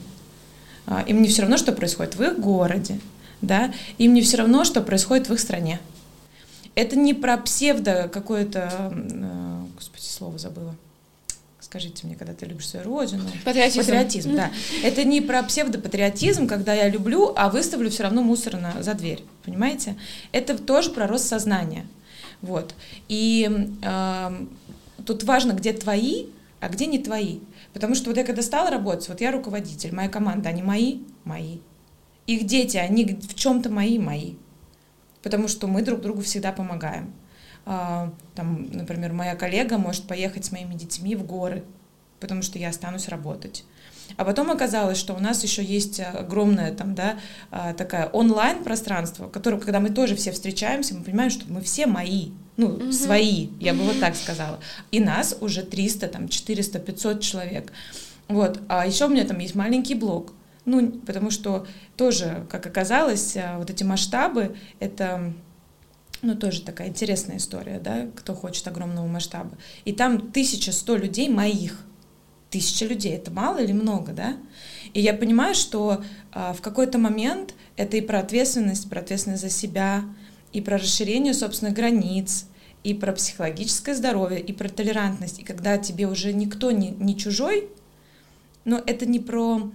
э, 0.87 1.05
им 1.07 1.23
не 1.23 1.29
все 1.29 1.43
равно, 1.43 1.57
что 1.57 1.73
происходит 1.73 2.17
в 2.17 2.23
их 2.23 2.39
городе, 2.39 3.01
да, 3.41 3.73
им 3.97 4.13
не 4.13 4.21
все 4.21 4.37
равно, 4.37 4.65
что 4.65 4.83
происходит 4.83 5.31
в 5.31 5.33
их 5.33 5.41
стране. 5.41 5.81
Это 6.79 6.95
не 6.95 7.12
про 7.12 7.37
псевдо 7.38 8.09
какое-то, 8.09 8.93
э, 8.93 9.62
господи, 9.75 10.05
слово 10.05 10.38
забыла. 10.38 10.77
Скажите 11.59 12.07
мне, 12.07 12.14
когда 12.14 12.35
ты 12.35 12.47
любишь 12.47 12.69
свою 12.69 12.87
родину. 12.87 13.25
Патриотизм. 13.45 13.81
Патриотизм, 13.81 14.37
да. 14.37 14.53
Это 14.85 15.03
не 15.03 15.21
про 15.21 15.43
псевдопатриотизм, 15.43 16.47
когда 16.47 16.75
я 16.75 16.88
люблю, 16.88 17.33
а 17.37 17.51
выставлю 17.51 17.91
все 17.91 18.05
равно 18.05 18.23
мусор 18.23 18.59
на, 18.59 18.81
за 18.81 18.95
дверь. 18.95 19.25
Понимаете? 19.45 19.97
Это 20.31 20.57
тоже 20.57 20.91
про 20.91 21.09
рост 21.09 21.27
сознания. 21.27 21.85
Вот. 22.43 22.77
И 23.09 23.51
э, 23.83 24.47
тут 25.05 25.25
важно, 25.25 25.55
где 25.55 25.73
твои, 25.73 26.27
а 26.61 26.69
где 26.69 26.87
не 26.87 27.01
твои. 27.01 27.41
Потому 27.73 27.97
что 27.97 28.11
вот 28.11 28.19
я 28.19 28.25
когда 28.25 28.41
стала 28.41 28.71
работать, 28.71 29.09
вот 29.09 29.21
я 29.21 29.33
руководитель, 29.33 29.93
моя 29.93 30.09
команда, 30.09 30.51
они 30.51 30.62
мои, 30.62 30.99
мои. 31.25 31.59
Их 32.29 32.47
дети, 32.47 32.77
они 32.77 33.05
в 33.05 33.35
чем-то 33.35 33.69
мои, 33.69 33.99
мои. 33.99 34.35
Потому 35.23 35.49
что 35.49 35.67
мы 35.67 35.83
друг 35.83 36.01
другу 36.01 36.23
всегда 36.23 36.53
помогаем. 36.53 37.13
А, 37.67 38.13
там, 38.35 38.69
например, 38.73 39.13
моя 39.13 39.35
коллега 39.37 39.79
может 39.79 40.07
поехать 40.07 40.45
с 40.45 40.53
моими 40.53 40.75
детьми 40.75 41.15
в 41.15 41.27
горы, 41.27 41.65
потому 42.21 42.43
что 42.43 42.59
я 42.59 42.71
останусь 42.71 43.09
работать. 43.09 43.65
А 44.17 44.25
потом 44.25 44.51
оказалось, 44.51 44.97
что 44.97 45.15
у 45.15 45.19
нас 45.19 45.43
еще 45.43 45.63
есть 45.63 46.01
огромное 46.01 46.73
там, 46.73 46.95
да, 46.95 47.19
а, 47.51 47.75
такая 47.75 48.07
онлайн 48.07 48.65
пространство, 48.65 49.27
в 49.27 49.31
котором, 49.31 49.61
когда 49.61 49.81
мы 49.81 49.91
тоже 49.91 50.17
все 50.17 50.33
встречаемся, 50.33 50.95
мы 50.95 51.05
понимаем, 51.05 51.31
что 51.31 51.45
мы 51.53 51.61
все 51.61 51.87
мои, 51.87 52.31
ну, 52.57 52.69
угу. 52.69 52.93
свои, 52.93 53.49
я 53.61 53.75
бы 53.75 53.81
вот 53.83 54.01
так 54.01 54.17
сказала. 54.17 54.61
И 54.91 54.99
нас 54.99 55.37
уже 55.41 55.63
300, 55.63 56.09
там, 56.09 56.29
400, 56.29 56.79
500 56.79 57.21
человек. 57.21 57.73
Вот. 58.29 58.61
А 58.69 58.87
еще 58.87 59.07
у 59.07 59.09
меня 59.09 59.25
там 59.25 59.39
есть 59.39 59.55
маленький 59.55 59.95
блог. 59.95 60.33
Ну, 60.69 60.91
потому 60.91 61.31
что 61.31 61.67
тоже, 61.97 62.47
как 62.51 62.67
оказалось, 62.67 63.39
а, 63.39 63.57
вот 63.57 63.71
эти 63.71 63.85
масштабы, 63.85 64.55
это 64.81 65.33
ну, 66.21 66.35
тоже 66.35 66.61
такая 66.61 66.89
интересная 66.89 67.39
история, 67.39 67.81
да, 67.81 68.09
кто 68.15 68.35
хочет 68.35 68.69
огромного 68.69 69.07
масштаба. 69.07 69.57
И 69.87 69.93
там 69.95 70.17
1100 70.17 70.97
людей 70.97 71.31
моих. 71.31 71.87
Тысяча 72.51 72.85
людей, 72.85 73.15
это 73.15 73.31
мало 73.31 73.59
или 73.59 73.73
много, 73.73 74.13
да? 74.13 74.37
И 74.93 75.01
я 75.01 75.15
понимаю, 75.15 75.55
что 75.55 76.05
а, 76.33 76.53
в 76.53 76.61
какой-то 76.61 76.99
момент 76.99 77.55
это 77.77 77.97
и 77.97 78.03
про 78.03 78.21
ответственность, 78.21 78.91
про 78.91 79.01
ответственность 79.01 79.43
за 79.43 79.51
себя, 79.51 80.05
и 80.53 80.61
про 80.61 80.77
расширение 80.77 81.33
собственных 81.33 81.75
границ, 81.75 82.47
и 82.85 82.93
про 82.93 83.13
психологическое 83.13 83.95
здоровье, 83.95 84.41
и 84.41 84.53
про 84.53 84.69
толерантность. 84.69 85.39
И 85.39 85.45
когда 85.45 85.79
тебе 85.79 86.07
уже 86.07 86.35
никто 86.35 86.71
не, 86.73 86.91
не 86.91 87.17
чужой, 87.17 87.71
но 88.67 88.83
это 88.85 89.07
не 89.07 89.19
про 89.19 89.71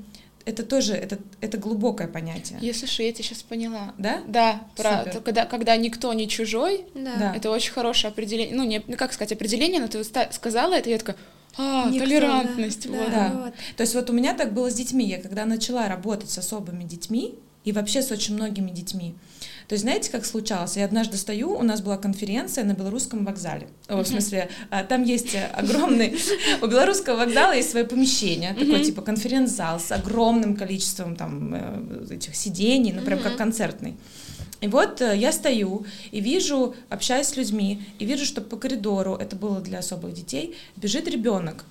это 0.45 0.63
тоже 0.63 0.93
это, 0.93 1.19
это 1.41 1.57
глубокое 1.57 2.07
понятие. 2.07 2.59
Если 2.61 2.85
что, 2.85 3.03
я 3.03 3.11
тебя 3.13 3.23
сейчас 3.23 3.43
поняла. 3.43 3.93
Да? 3.97 4.21
Да, 4.27 4.61
про 4.75 5.03
то, 5.05 5.21
когда, 5.21 5.45
когда 5.45 5.75
никто 5.77 6.11
не 6.13 6.27
чужой, 6.27 6.85
да. 6.93 7.33
это 7.35 7.49
очень 7.49 7.71
хорошее 7.71 8.11
определение. 8.11 8.55
Ну, 8.55 8.63
не, 8.63 8.83
ну, 8.87 8.97
как 8.97 9.13
сказать, 9.13 9.31
определение, 9.31 9.79
но 9.79 9.87
ты 9.87 10.03
сказала 10.03 10.73
это, 10.73 10.89
я 10.89 10.97
такая, 10.97 11.15
а, 11.57 11.89
никто, 11.89 12.05
толерантность. 12.05 12.91
Да, 12.91 12.97
вот. 12.97 13.11
Да, 13.11 13.29
да. 13.29 13.41
Вот. 13.45 13.53
То 13.77 13.81
есть 13.83 13.95
вот 13.95 14.09
у 14.09 14.13
меня 14.13 14.33
так 14.33 14.53
было 14.53 14.69
с 14.69 14.73
детьми. 14.73 15.05
Я 15.05 15.21
когда 15.21 15.45
начала 15.45 15.87
работать 15.87 16.29
с 16.29 16.37
особыми 16.37 16.83
детьми, 16.83 17.35
и 17.63 17.71
вообще 17.71 18.01
с 18.01 18.11
очень 18.11 18.35
многими 18.35 18.71
детьми, 18.71 19.15
то 19.67 19.73
есть 19.73 19.83
знаете, 19.83 20.11
как 20.11 20.25
случалось? 20.25 20.77
Я 20.77 20.85
однажды 20.85 21.17
стою, 21.17 21.53
у 21.57 21.63
нас 21.63 21.81
была 21.81 21.97
конференция 21.97 22.63
на 22.63 22.73
Белорусском 22.73 23.25
вокзале. 23.25 23.67
О, 23.87 24.03
в 24.03 24.07
смысле, 24.07 24.49
а, 24.69 24.83
там 24.83 25.03
есть 25.03 25.35
огромный... 25.53 26.17
У 26.61 26.67
Белорусского 26.67 27.17
вокзала 27.17 27.53
есть 27.53 27.71
свое 27.71 27.85
помещение, 27.85 28.53
такой 28.53 28.83
типа 28.83 29.01
конференц-зал 29.01 29.79
с 29.79 29.91
огромным 29.91 30.55
количеством 30.55 31.15
там 31.15 31.53
э, 31.53 32.15
этих 32.15 32.35
сидений, 32.35 32.91
ну 32.93 33.01
прям 33.01 33.19
как 33.19 33.37
концертный. 33.37 33.95
И 34.61 34.67
вот 34.67 35.01
э, 35.01 35.17
я 35.17 35.31
стою 35.31 35.85
и 36.11 36.21
вижу, 36.21 36.73
общаюсь 36.89 37.27
с 37.27 37.35
людьми, 37.35 37.83
и 37.99 38.05
вижу, 38.05 38.25
что 38.25 38.41
по 38.41 38.55
коридору, 38.55 39.15
это 39.15 39.35
было 39.35 39.59
для 39.59 39.79
особых 39.79 40.13
детей, 40.13 40.55
бежит 40.77 41.07
ребенок 41.07 41.65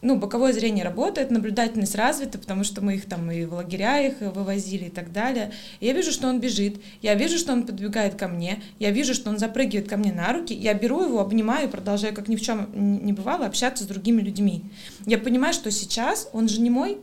ну, 0.00 0.16
боковое 0.16 0.52
зрение 0.52 0.84
работает, 0.84 1.30
наблюдательность 1.30 1.94
развита, 1.94 2.38
потому 2.38 2.64
что 2.64 2.80
мы 2.82 2.94
их 2.94 3.06
там 3.06 3.30
и 3.30 3.44
в 3.44 3.54
лагеря 3.54 4.00
их 4.00 4.20
вывозили 4.20 4.84
и 4.84 4.90
так 4.90 5.12
далее. 5.12 5.52
И 5.80 5.86
я 5.86 5.92
вижу, 5.92 6.12
что 6.12 6.28
он 6.28 6.40
бежит, 6.40 6.80
я 7.02 7.14
вижу, 7.14 7.38
что 7.38 7.52
он 7.52 7.64
подбегает 7.64 8.14
ко 8.14 8.28
мне, 8.28 8.62
я 8.78 8.90
вижу, 8.90 9.14
что 9.14 9.30
он 9.30 9.38
запрыгивает 9.38 9.88
ко 9.88 9.96
мне 9.96 10.12
на 10.12 10.32
руки, 10.32 10.54
я 10.54 10.74
беру 10.74 11.02
его, 11.02 11.20
обнимаю 11.20 11.68
и 11.68 11.70
продолжаю, 11.70 12.14
как 12.14 12.28
ни 12.28 12.36
в 12.36 12.40
чем 12.40 12.68
не 13.04 13.12
бывало, 13.12 13.46
общаться 13.46 13.84
с 13.84 13.86
другими 13.86 14.20
людьми. 14.20 14.62
Я 15.06 15.18
понимаю, 15.18 15.54
что 15.54 15.70
сейчас 15.70 16.28
он 16.32 16.48
же 16.48 16.60
не 16.60 16.70
мой, 16.70 16.98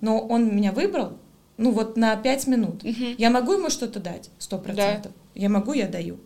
но 0.00 0.18
он 0.18 0.54
меня 0.54 0.72
выбрал, 0.72 1.18
ну 1.56 1.70
вот 1.70 1.96
на 1.96 2.14
пять 2.16 2.46
минут. 2.46 2.82
Я 3.18 3.30
могу 3.30 3.54
ему 3.54 3.70
что-то 3.70 3.98
дать? 4.00 4.30
Сто 4.38 4.58
процентов. 4.58 5.12
Я 5.34 5.48
могу, 5.48 5.72
я 5.72 5.86
даю. 5.86 6.18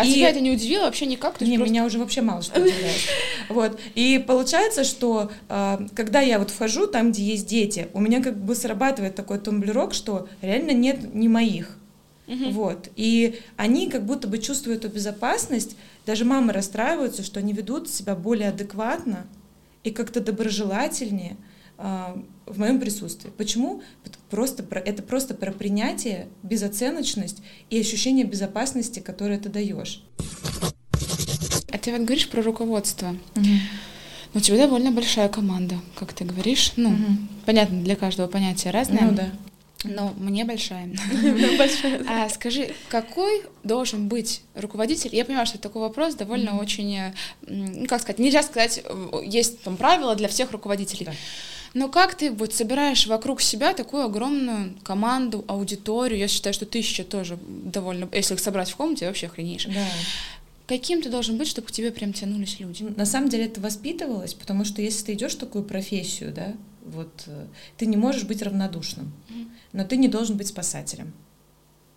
А 0.00 0.04
и... 0.04 0.12
тебя 0.12 0.30
это 0.30 0.40
не 0.40 0.50
удивило 0.50 0.84
вообще 0.84 1.06
никак? 1.06 1.40
Не, 1.40 1.56
просто... 1.56 1.72
меня 1.72 1.84
уже 1.84 1.98
вообще 1.98 2.22
мало 2.22 2.42
что 2.42 2.60
удивляет. 2.60 3.00
Вот. 3.48 3.78
И 3.94 4.22
получается, 4.26 4.84
что 4.84 5.30
э, 5.48 5.78
когда 5.94 6.20
я 6.20 6.38
вот 6.38 6.50
вхожу 6.50 6.86
там, 6.86 7.12
где 7.12 7.22
есть 7.22 7.46
дети, 7.46 7.88
у 7.92 8.00
меня 8.00 8.22
как 8.22 8.36
бы 8.38 8.54
срабатывает 8.54 9.14
такой 9.14 9.38
тумблерок, 9.38 9.92
что 9.92 10.28
реально 10.40 10.70
нет 10.70 11.14
ни 11.14 11.28
моих. 11.28 11.76
Угу. 12.28 12.50
Вот. 12.50 12.88
И 12.96 13.40
они 13.56 13.90
как 13.90 14.06
будто 14.06 14.28
бы 14.28 14.38
чувствуют 14.38 14.84
эту 14.84 14.94
безопасность. 14.94 15.76
Даже 16.06 16.24
мамы 16.24 16.52
расстраиваются, 16.52 17.22
что 17.24 17.40
они 17.40 17.52
ведут 17.52 17.90
себя 17.90 18.14
более 18.14 18.48
адекватно 18.48 19.26
и 19.82 19.90
как-то 19.90 20.20
доброжелательнее 20.20 21.36
в 21.80 22.58
моем 22.58 22.80
присутствии. 22.80 23.30
Почему? 23.30 23.82
Просто 24.28 24.62
про, 24.62 24.80
это 24.80 25.02
просто 25.02 25.34
про 25.34 25.50
принятие, 25.50 26.28
безоценочность 26.42 27.42
и 27.70 27.80
ощущение 27.80 28.24
безопасности, 28.24 29.00
которое 29.00 29.38
ты 29.38 29.48
даешь. 29.48 30.02
А 31.72 31.78
ты 31.78 31.92
вот 31.92 32.02
говоришь 32.02 32.28
про 32.28 32.42
руководство. 32.42 33.16
Но 33.34 34.38
у 34.38 34.40
тебя 34.40 34.58
довольно 34.58 34.92
большая 34.92 35.28
команда, 35.28 35.76
как 35.96 36.12
ты 36.12 36.24
говоришь. 36.24 36.72
Ну, 36.76 36.90
угу. 36.90 37.04
понятно, 37.46 37.82
для 37.82 37.96
каждого 37.96 38.28
понятие 38.28 38.72
разное. 38.72 39.02
Ну 39.02 39.12
да. 39.12 39.30
Но 39.82 40.12
мне 40.18 40.44
большая. 40.44 40.94
А 42.08 42.28
скажи, 42.28 42.72
какой 42.88 43.42
должен 43.64 44.08
быть 44.08 44.42
руководитель? 44.54 45.14
Я 45.14 45.24
понимаю, 45.24 45.46
что 45.46 45.58
такой 45.58 45.82
вопрос 45.82 46.14
довольно 46.14 46.58
очень, 46.60 47.12
ну, 47.46 47.86
как 47.86 48.02
сказать, 48.02 48.18
нельзя 48.18 48.42
сказать, 48.42 48.84
есть 49.24 49.62
там 49.62 49.76
правила 49.76 50.14
для 50.14 50.28
всех 50.28 50.52
руководителей. 50.52 51.08
Но 51.74 51.88
как 51.88 52.14
ты 52.16 52.30
вот 52.30 52.52
собираешь 52.52 53.06
вокруг 53.06 53.40
себя 53.40 53.74
такую 53.74 54.04
огромную 54.04 54.74
команду, 54.82 55.44
аудиторию? 55.46 56.18
Я 56.18 56.28
считаю, 56.28 56.52
что 56.52 56.66
тысяча 56.66 57.04
тоже 57.04 57.38
довольно... 57.46 58.08
Если 58.12 58.34
их 58.34 58.40
собрать 58.40 58.70
в 58.70 58.76
комнате, 58.76 59.06
вообще 59.06 59.26
охренеешь. 59.26 59.66
Да. 59.66 59.86
Каким 60.66 61.02
ты 61.02 61.10
должен 61.10 61.36
быть, 61.36 61.48
чтобы 61.48 61.68
к 61.68 61.72
тебе 61.72 61.90
прям 61.90 62.12
тянулись 62.12 62.60
люди? 62.60 62.82
На 62.82 63.04
самом 63.04 63.28
деле 63.28 63.46
это 63.46 63.60
воспитывалось, 63.60 64.34
потому 64.34 64.64
что 64.64 64.82
если 64.82 65.06
ты 65.06 65.12
идешь 65.14 65.32
в 65.32 65.38
такую 65.38 65.64
профессию, 65.64 66.32
да, 66.32 66.54
вот 66.84 67.24
э, 67.26 67.46
ты 67.76 67.86
не 67.86 67.96
можешь 67.96 68.22
быть 68.22 68.42
равнодушным, 68.42 69.12
но 69.72 69.84
ты 69.84 69.96
не 69.96 70.08
должен 70.08 70.36
быть 70.36 70.48
спасателем. 70.48 71.12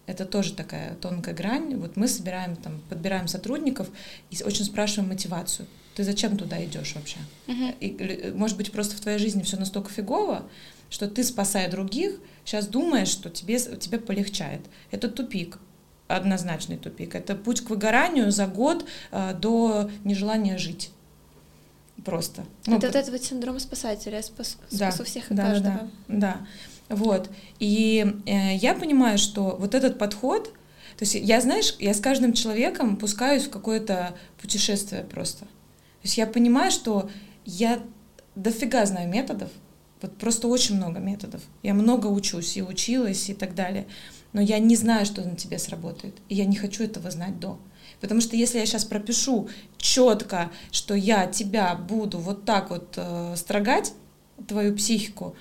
Это 0.06 0.26
тоже 0.26 0.54
такая 0.54 0.96
тонкая 0.96 1.34
грань. 1.34 1.76
Вот 1.76 1.96
мы 1.96 2.08
собираем, 2.08 2.56
там, 2.56 2.82
подбираем 2.90 3.28
сотрудников 3.28 3.90
и 4.30 4.44
очень 4.44 4.66
спрашиваем 4.66 5.10
мотивацию. 5.10 5.68
Ты 5.96 6.04
зачем 6.04 6.38
туда 6.38 6.64
идешь 6.64 6.96
вообще? 6.96 7.18
Uh-huh. 7.48 7.78
И, 7.80 8.32
может 8.36 8.58
быть, 8.58 8.72
просто 8.72 8.96
в 8.96 9.00
твоей 9.00 9.20
жизни 9.20 9.44
все 9.44 9.58
настолько 9.58 9.92
фигово, 9.92 10.44
что 10.90 11.08
ты, 11.08 11.24
спасая 11.24 11.70
других, 11.70 12.20
сейчас 12.44 12.68
думаешь, 12.68 13.08
что 13.08 13.30
тебе, 13.30 13.60
тебе 13.60 14.00
полегчает. 14.00 14.62
Это 14.92 15.08
тупик 15.08 15.60
однозначный 16.08 16.78
тупик. 16.78 17.16
Это 17.16 17.36
путь 17.36 17.62
к 17.62 17.70
выгоранию 17.70 18.32
за 18.32 18.48
год 18.48 18.86
э, 19.12 19.34
до 19.34 19.90
нежелания 20.04 20.58
жить. 20.58 20.92
Просто. 22.04 22.44
Ну, 22.66 22.78
это 22.78 22.88
вот 22.88 22.96
этот 22.96 23.12
вот 23.12 23.24
синдром 23.24 23.60
спасателя, 23.60 24.18
я 24.18 24.24
спас, 24.24 24.58
да, 24.72 24.92
спасу 24.92 25.06
всех 25.06 25.32
и 25.32 25.36
да, 25.36 25.44
каждого. 25.44 25.90
Да, 26.08 26.18
да. 26.18 26.48
Вот. 26.90 27.30
И 27.60 28.06
э, 28.26 28.56
я 28.56 28.74
понимаю, 28.74 29.18
что 29.18 29.56
вот 29.60 29.74
этот 29.74 29.98
подход, 29.98 30.54
то 30.98 31.06
есть 31.06 31.16
я, 31.16 31.42
знаешь, 31.42 31.76
я 31.80 31.94
с 31.94 32.00
каждым 32.00 32.34
человеком 32.34 32.98
пускаюсь 32.98 33.44
в 33.44 33.50
какое-то 33.50 34.16
путешествие 34.42 35.04
просто. 35.04 35.46
То 35.46 36.04
есть 36.04 36.18
я 36.18 36.28
понимаю, 36.28 36.72
что 36.72 37.10
я 37.46 37.80
дофига 38.36 38.86
знаю 38.86 39.10
методов, 39.10 39.50
вот 40.04 40.18
просто 40.18 40.50
очень 40.50 40.76
много 40.76 41.00
методов. 41.00 41.42
Я 41.64 41.74
много 41.74 42.08
учусь 42.08 42.58
и 42.58 42.62
училась 42.62 43.30
и 43.30 43.34
так 43.34 43.56
далее. 43.56 43.88
Но 44.34 44.42
я 44.42 44.60
не 44.60 44.76
знаю, 44.76 45.06
что 45.06 45.24
на 45.24 45.38
тебе 45.38 45.58
сработает. 45.58 46.16
И 46.28 46.36
я 46.36 46.46
не 46.46 46.58
хочу 46.58 46.84
этого 46.84 47.10
знать 47.10 47.40
до. 47.40 47.58
Потому 48.02 48.20
что 48.20 48.36
если 48.36 48.60
я 48.60 48.66
сейчас 48.66 48.84
пропишу 48.84 49.48
четко, 49.78 50.52
что 50.72 50.94
я 50.94 51.28
тебя 51.28 51.74
буду 51.76 52.18
вот 52.18 52.44
так 52.44 52.70
вот 52.70 52.96
э, 52.98 53.36
строгать, 53.38 53.94
твою 54.46 54.76
психику, 54.76 55.38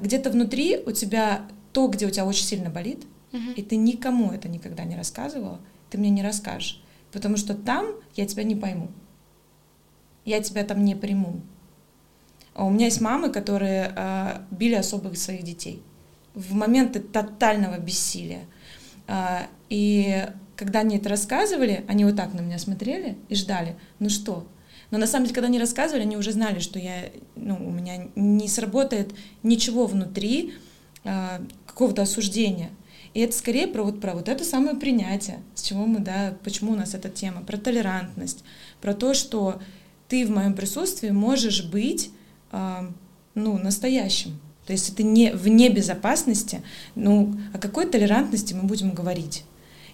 где-то 0.00 0.30
внутри 0.30 0.78
у 0.86 0.92
тебя 0.92 1.42
то, 1.72 1.88
где 1.88 2.06
у 2.06 2.10
тебя 2.10 2.24
очень 2.24 2.44
сильно 2.44 2.70
болит, 2.70 3.04
угу. 3.32 3.50
и 3.54 3.62
ты 3.62 3.76
никому 3.76 4.32
это 4.32 4.48
никогда 4.48 4.84
не 4.84 4.96
рассказывала, 4.96 5.60
ты 5.90 5.98
мне 5.98 6.10
не 6.10 6.22
расскажешь. 6.22 6.82
Потому 7.12 7.36
что 7.36 7.54
там 7.54 7.86
я 8.16 8.26
тебя 8.26 8.44
не 8.44 8.54
пойму 8.54 8.88
я 10.28 10.42
тебя 10.42 10.64
там 10.64 10.84
не 10.84 10.94
приму. 10.94 11.40
А 12.54 12.64
у 12.64 12.70
меня 12.70 12.86
есть 12.86 13.00
мамы, 13.00 13.30
которые 13.30 13.92
э, 13.96 14.40
били 14.50 14.74
особых 14.74 15.16
своих 15.16 15.42
детей 15.42 15.82
в 16.34 16.54
моменты 16.54 17.00
тотального 17.00 17.78
бессилия. 17.78 18.42
Э, 19.06 19.46
и 19.70 20.26
когда 20.56 20.80
они 20.80 20.98
это 20.98 21.08
рассказывали, 21.08 21.84
они 21.88 22.04
вот 22.04 22.16
так 22.16 22.34
на 22.34 22.40
меня 22.40 22.58
смотрели 22.58 23.16
и 23.28 23.34
ждали. 23.34 23.76
Ну 24.00 24.10
что? 24.10 24.46
Но 24.90 24.98
на 24.98 25.06
самом 25.06 25.24
деле, 25.26 25.34
когда 25.34 25.48
они 25.48 25.58
рассказывали, 25.58 26.02
они 26.02 26.16
уже 26.16 26.32
знали, 26.32 26.60
что 26.60 26.78
я, 26.78 27.10
ну, 27.36 27.56
у 27.56 27.70
меня 27.70 28.08
не 28.14 28.48
сработает 28.48 29.12
ничего 29.42 29.86
внутри 29.86 30.54
э, 31.04 31.40
какого-то 31.66 32.02
осуждения. 32.02 32.70
И 33.14 33.20
это 33.20 33.36
скорее 33.36 33.66
про 33.66 33.82
вот, 33.82 34.00
про 34.00 34.14
вот 34.14 34.28
это 34.28 34.44
самое 34.44 34.76
принятие, 34.76 35.40
с 35.54 35.62
чего 35.62 35.86
мы, 35.86 36.00
да, 36.00 36.36
почему 36.44 36.72
у 36.72 36.76
нас 36.76 36.94
эта 36.94 37.08
тема, 37.08 37.42
про 37.42 37.56
толерантность, 37.56 38.44
про 38.80 38.94
то, 38.94 39.14
что 39.14 39.60
ты 40.08 40.26
в 40.26 40.30
моем 40.30 40.54
присутствии 40.54 41.10
можешь 41.10 41.64
быть, 41.64 42.10
э, 42.52 42.90
ну, 43.34 43.58
настоящим. 43.58 44.38
То 44.66 44.72
есть 44.72 44.90
это 44.90 45.02
не 45.02 45.32
вне 45.32 45.70
безопасности, 45.70 46.62
ну, 46.94 47.34
о 47.54 47.58
какой 47.58 47.86
толерантности 47.86 48.52
мы 48.54 48.64
будем 48.64 48.92
говорить? 48.92 49.44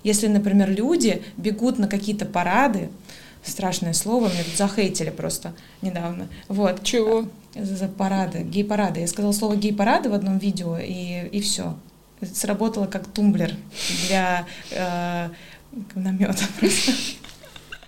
Если, 0.02 0.26
например, 0.26 0.70
люди 0.70 1.22
бегут 1.36 1.78
на 1.78 1.88
какие-то 1.88 2.26
парады, 2.26 2.90
страшное 3.44 3.92
слово, 3.92 4.28
мне 4.28 4.42
тут 4.44 4.56
захейтили 4.56 5.10
просто 5.10 5.54
недавно. 5.82 6.28
Вот. 6.48 6.82
Чего? 6.82 7.26
За 7.54 7.88
парады, 7.88 8.42
гей-парады. 8.42 9.00
Я 9.00 9.06
сказала 9.06 9.32
слово 9.32 9.56
гей-парады 9.56 10.08
в 10.08 10.14
одном 10.14 10.38
видео, 10.38 10.78
и, 10.78 11.28
и 11.28 11.40
все. 11.40 11.76
Сработало 12.20 12.86
как 12.86 13.06
тумблер 13.06 13.54
для 14.08 14.46
э, 14.70 15.28
намета 15.94 16.44
просто. 16.58 16.92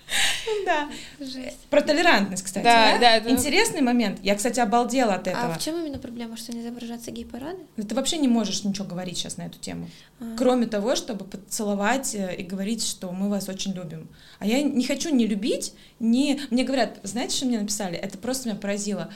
Да. 0.65 0.89
Жесть. 1.19 1.59
Про 1.69 1.81
толерантность, 1.81 2.43
кстати. 2.43 2.63
Да, 2.63 2.97
да. 2.99 3.19
да 3.19 3.29
Интересный 3.29 3.81
момент. 3.81 4.19
Я, 4.23 4.35
кстати, 4.35 4.59
обалдела 4.59 5.15
от 5.15 5.27
этого. 5.27 5.53
А 5.53 5.57
в 5.57 5.61
чем 5.61 5.77
именно 5.79 5.99
проблема, 5.99 6.37
что 6.37 6.53
не 6.53 6.61
изображаться 6.61 7.11
гей-парады? 7.11 7.59
Ты 7.75 7.95
вообще 7.95 8.17
не 8.17 8.27
можешь 8.27 8.63
ничего 8.63 8.85
говорить 8.85 9.17
сейчас 9.17 9.37
на 9.37 9.43
эту 9.43 9.59
тему. 9.59 9.89
А. 10.19 10.35
Кроме 10.37 10.67
того, 10.67 10.95
чтобы 10.95 11.25
поцеловать 11.25 12.15
э, 12.15 12.35
и 12.35 12.43
говорить, 12.43 12.85
что 12.85 13.11
мы 13.11 13.29
вас 13.29 13.49
очень 13.49 13.73
любим. 13.73 14.07
А 14.39 14.45
я 14.45 14.61
не 14.61 14.85
хочу 14.85 15.13
не 15.13 15.27
любить, 15.27 15.73
не... 15.99 16.41
Мне 16.49 16.63
говорят, 16.63 16.99
знаете, 17.03 17.35
что 17.35 17.45
мне 17.45 17.59
написали? 17.59 17.97
Это 17.97 18.17
просто 18.17 18.49
меня 18.49 18.59
поразило. 18.59 19.11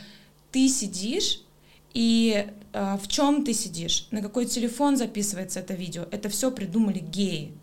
Ты 0.51 0.67
сидишь 0.67 1.41
и 1.93 2.47
э, 2.73 2.97
в 3.01 3.07
чем 3.07 3.43
ты 3.43 3.53
сидишь? 3.53 4.07
На 4.11 4.21
какой 4.21 4.45
телефон 4.45 4.97
записывается 4.97 5.59
это 5.59 5.73
видео? 5.73 6.05
Это 6.11 6.29
все 6.29 6.51
придумали 6.51 6.99
геи. 6.99 7.53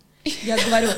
Я 0.43 0.57
говорю, 0.57 0.89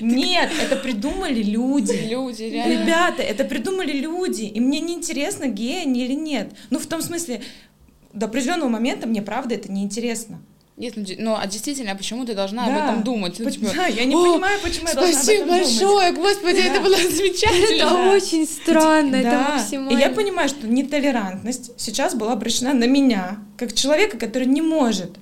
нет, 0.00 0.50
это 0.60 0.76
придумали 0.76 1.42
люди. 1.42 2.08
Люди, 2.08 2.42
реально. 2.44 2.82
Ребята, 2.82 3.22
это 3.22 3.44
придумали 3.44 3.92
люди. 3.92 4.42
И 4.42 4.60
мне 4.60 4.80
не 4.80 4.94
интересно, 4.94 5.46
геи 5.46 5.82
они 5.82 6.04
или 6.04 6.14
нет. 6.14 6.52
Ну, 6.70 6.78
в 6.78 6.86
том 6.86 7.02
смысле, 7.02 7.42
до 8.12 8.26
определенного 8.26 8.68
момента 8.68 9.06
мне 9.06 9.22
правда 9.22 9.54
это 9.54 9.70
не 9.70 9.82
интересно. 9.82 10.40
Нет, 10.80 10.94
ну, 10.96 11.04
ну 11.18 11.36
а 11.38 11.46
действительно, 11.46 11.92
а 11.92 11.94
почему 11.94 12.24
ты 12.24 12.34
должна 12.34 12.64
да. 12.64 12.72
об 12.72 12.82
этом 12.82 13.02
думать? 13.02 13.38
Ну, 13.38 13.50
типа, 13.50 13.66
да, 13.74 13.86
я 13.86 14.06
не 14.06 14.14
понимаю, 14.14 14.58
почему 14.62 14.88
я 14.88 14.94
должна 14.94 15.12
Спасибо 15.12 15.46
большое, 15.46 16.12
думать. 16.12 16.14
господи, 16.14 16.62
да. 16.62 16.68
это 16.68 16.80
было 16.80 16.96
замечательно. 16.96 17.84
Это 17.84 17.94
да. 17.94 18.10
очень 18.12 18.46
странно, 18.46 19.10
да. 19.10 19.18
это 19.18 19.52
максимально. 19.52 19.90
И 19.90 20.00
я 20.00 20.08
понимаю, 20.08 20.48
что 20.48 20.66
нетолерантность 20.66 21.72
сейчас 21.78 22.14
была 22.14 22.32
обращена 22.32 22.72
на 22.72 22.84
меня, 22.84 23.40
как 23.58 23.74
человека, 23.74 24.16
который 24.16 24.46
не 24.46 24.62
может 24.62 25.18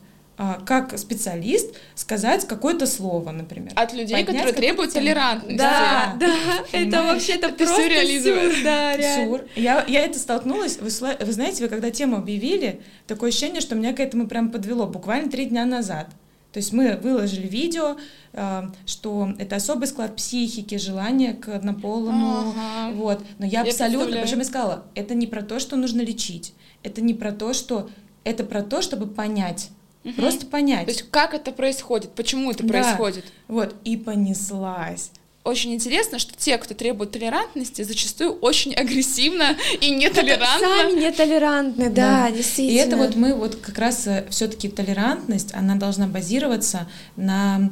как 0.65 0.97
специалист 0.99 1.75
сказать 1.97 2.47
какое-то 2.47 2.87
слово, 2.87 3.33
например. 3.33 3.73
От 3.75 3.93
людей, 3.93 4.25
Поднять 4.25 4.27
которые 4.27 4.55
требуют 4.55 4.93
толерантности. 4.93 5.57
Да, 5.57 6.17
да, 6.21 6.37
это 6.71 7.03
вообще-то 7.03 7.49
просто 7.49 7.83
сюр, 8.23 8.53
да, 8.63 9.17
сюр. 9.17 9.41
Я, 9.57 9.85
я 9.89 10.05
это 10.05 10.19
столкнулась, 10.19 10.79
вы, 10.79 10.91
вы 10.91 11.33
знаете, 11.33 11.65
вы 11.65 11.69
когда 11.69 11.91
тему 11.91 12.17
объявили, 12.17 12.81
такое 13.07 13.31
ощущение, 13.31 13.61
что 13.61 13.75
меня 13.75 13.93
к 13.93 14.01
этому 14.01 14.29
прям 14.29 14.51
подвело 14.51 14.87
буквально 14.87 15.29
три 15.29 15.47
дня 15.47 15.65
назад. 15.65 16.09
То 16.53 16.61
есть 16.61 16.73
мы 16.73 16.97
выложили 16.97 17.47
видео, 17.47 17.99
а, 18.33 18.71
что 18.87 19.35
это 19.39 19.57
особый 19.57 19.87
склад 19.87 20.17
психики, 20.17 20.77
желание 20.77 21.35
к 21.35 21.49
однополому, 21.49 22.55
ага. 22.57 22.93
вот. 22.95 23.23
Но 23.39 23.45
я, 23.45 23.63
я 23.63 23.71
абсолютно, 23.71 24.21
причем 24.21 24.39
я 24.39 24.45
сказала, 24.45 24.85
это 24.95 25.15
не 25.15 25.27
про 25.27 25.43
то, 25.43 25.59
что 25.59 25.77
нужно 25.77 26.01
лечить, 26.01 26.55
это 26.83 27.03
не 27.03 27.13
про 27.13 27.33
то, 27.33 27.53
что, 27.53 27.91
это 28.25 28.45
про 28.45 28.63
то, 28.63 28.81
чтобы 28.81 29.07
понять, 29.07 29.71
Угу. 30.05 30.15
Просто 30.15 30.47
понять. 30.47 30.87
То 30.87 30.93
есть 30.93 31.11
как 31.11 31.35
это 31.35 31.53
происходит, 31.53 32.13
почему 32.13 32.51
это 32.51 32.63
да. 32.63 32.69
происходит. 32.69 33.25
Вот, 33.49 33.75
и 33.85 33.97
понеслась. 33.97 35.11
Очень 35.49 35.73
интересно, 35.73 36.19
что 36.19 36.35
те, 36.37 36.59
кто 36.59 36.75
требует 36.75 37.13
толерантности, 37.13 37.81
зачастую 37.81 38.33
очень 38.35 38.75
агрессивно 38.75 39.57
и 39.81 39.89
нетолерантно. 39.89 40.69
Сами 40.69 41.01
нетолерантны, 41.01 41.89
да, 41.89 42.29
да, 42.29 42.31
действительно. 42.31 42.77
И 42.77 42.87
это 42.87 42.97
вот 42.99 43.17
мы 43.17 43.35
вот 43.35 43.57
как 43.57 43.79
раз 43.79 44.07
э, 44.07 44.27
все-таки 44.29 44.69
толерантность, 44.69 45.55
она 45.55 45.77
должна 45.77 46.07
базироваться 46.07 46.87
на 47.17 47.71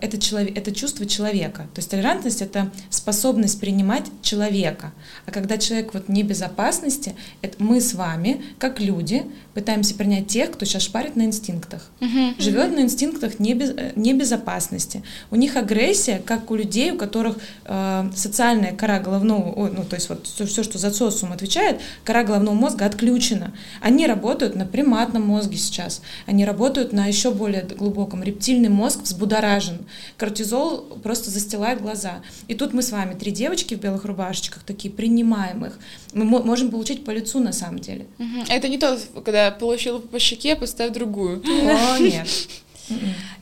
это, 0.00 0.18
человек, 0.18 0.56
это 0.56 0.72
чувство 0.72 1.06
человека. 1.06 1.68
То 1.74 1.78
есть 1.78 1.90
толерантность— 1.90 2.42
это 2.42 2.70
способность 2.90 3.60
принимать 3.60 4.04
человека. 4.22 4.92
А 5.26 5.30
когда 5.30 5.58
человек 5.58 5.94
вот 5.94 6.08
не 6.08 6.22
безопасности, 6.22 7.14
это 7.42 7.62
мы 7.62 7.80
с 7.80 7.94
вами, 7.94 8.42
как 8.58 8.80
люди, 8.80 9.24
пытаемся 9.54 9.94
принять 9.94 10.26
тех, 10.26 10.50
кто 10.50 10.64
сейчас 10.64 10.82
шпарит 10.82 11.16
на 11.16 11.22
инстинктах, 11.22 11.90
uh-huh. 12.00 12.40
живет 12.40 12.76
на 12.76 12.80
инстинктах 12.80 13.38
небез, 13.38 13.72
э, 13.76 13.92
небезопасности. 13.96 15.02
У 15.30 15.36
них 15.36 15.56
агрессия, 15.56 16.22
как 16.24 16.50
у 16.50 16.54
людей, 16.56 16.90
у 16.90 16.98
которых 16.98 17.38
э, 17.64 18.10
социальная 18.14 18.72
кора 18.72 19.00
головного, 19.00 19.68
ну 19.68 19.84
то 19.84 19.96
есть 19.96 20.08
вот 20.08 20.26
все, 20.26 20.46
все, 20.46 20.62
что 20.62 20.78
за 20.78 20.90
социум 20.90 21.32
отвечает, 21.32 21.80
кора 22.04 22.22
головного 22.22 22.54
мозга 22.54 22.86
отключена. 22.86 23.52
Они 23.80 24.06
работают 24.06 24.56
на 24.56 24.66
приматном 24.66 25.22
мозге 25.22 25.56
сейчас, 25.56 26.02
они 26.26 26.44
работают 26.44 26.92
на 26.92 27.06
еще 27.06 27.30
более 27.30 27.62
глубоком. 27.62 28.22
Рептильный 28.22 28.68
мозг 28.68 29.00
взбудоражен 29.02 29.65
важен. 29.66 29.86
Кортизол 30.16 30.98
просто 31.02 31.30
застилает 31.30 31.80
глаза. 31.80 32.22
И 32.48 32.54
тут 32.54 32.72
мы 32.72 32.82
с 32.82 32.90
вами, 32.90 33.14
три 33.14 33.32
девочки 33.32 33.74
в 33.74 33.80
белых 33.80 34.04
рубашечках, 34.04 34.62
такие 34.62 34.92
принимаемых. 34.92 35.78
Мы 36.12 36.24
можем 36.24 36.70
получить 36.70 37.04
по 37.04 37.10
лицу 37.10 37.40
на 37.40 37.52
самом 37.52 37.78
деле. 37.78 38.06
Угу. 38.18 38.44
Это 38.48 38.68
не 38.68 38.78
то, 38.78 38.98
когда 39.24 39.50
получил 39.50 40.00
по 40.00 40.18
щеке, 40.18 40.56
поставь 40.56 40.92
другую. 40.92 41.42
О, 41.44 41.98
нет. 41.98 42.28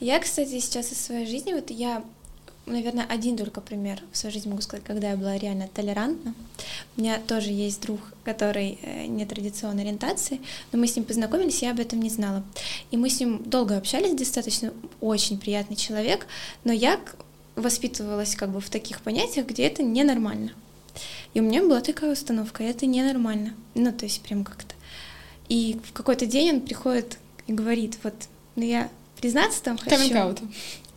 Я, 0.01 0.21
кстати, 0.21 0.59
сейчас 0.59 0.91
из 0.93 1.01
своей 1.01 1.27
жизни, 1.27 1.53
вот 1.53 1.71
я 1.71 2.03
наверное, 2.67 3.05
один 3.05 3.37
только 3.37 3.61
пример 3.61 4.01
в 4.13 4.17
своей 4.17 4.35
жизни 4.35 4.49
могу 4.49 4.63
сказать, 4.63 4.85
когда 4.85 5.11
я 5.11 5.17
была 5.17 5.37
реально 5.37 5.69
толерантна. 5.73 6.35
У 6.97 7.01
меня 7.01 7.19
тоже 7.19 7.51
есть 7.51 7.81
друг, 7.83 8.01
который 8.25 8.79
э, 8.83 9.07
нетрадиционной 9.07 9.83
ориентации, 9.83 10.41
но 10.73 10.79
мы 10.79 10.87
с 10.87 10.97
ним 10.97 11.05
познакомились, 11.05 11.63
я 11.63 11.73
об 11.73 11.81
этом 11.81 12.01
не 12.01 12.11
знала. 12.11 12.43
И 12.91 12.97
мы 12.97 13.11
с 13.11 13.21
ним 13.21 13.43
долго 13.45 13.77
общались, 13.77 14.15
достаточно 14.15 14.73
очень 15.01 15.39
приятный 15.39 15.77
человек, 15.77 16.27
но 16.65 16.73
я 16.73 17.01
воспитывалась 17.57 18.35
как 18.35 18.51
бы 18.51 18.61
в 18.61 18.71
таких 18.71 19.01
понятиях, 19.01 19.47
где 19.47 19.65
это 19.65 19.83
ненормально. 19.83 20.53
И 21.35 21.41
у 21.41 21.43
меня 21.43 21.63
была 21.63 21.81
такая 21.81 22.13
установка, 22.13 22.63
это 22.63 22.87
ненормально. 22.87 23.55
Ну, 23.75 23.93
то 23.93 24.05
есть 24.05 24.23
прям 24.23 24.45
как-то. 24.45 24.75
И 25.49 25.79
в 25.85 25.93
какой-то 25.93 26.27
день 26.27 26.55
он 26.55 26.61
приходит 26.61 27.19
и 27.47 27.53
говорит, 27.53 27.99
вот, 28.03 28.15
ну 28.57 28.65
я 28.65 28.89
признаться 29.21 29.63
там 29.63 29.77
хочу. 29.77 29.97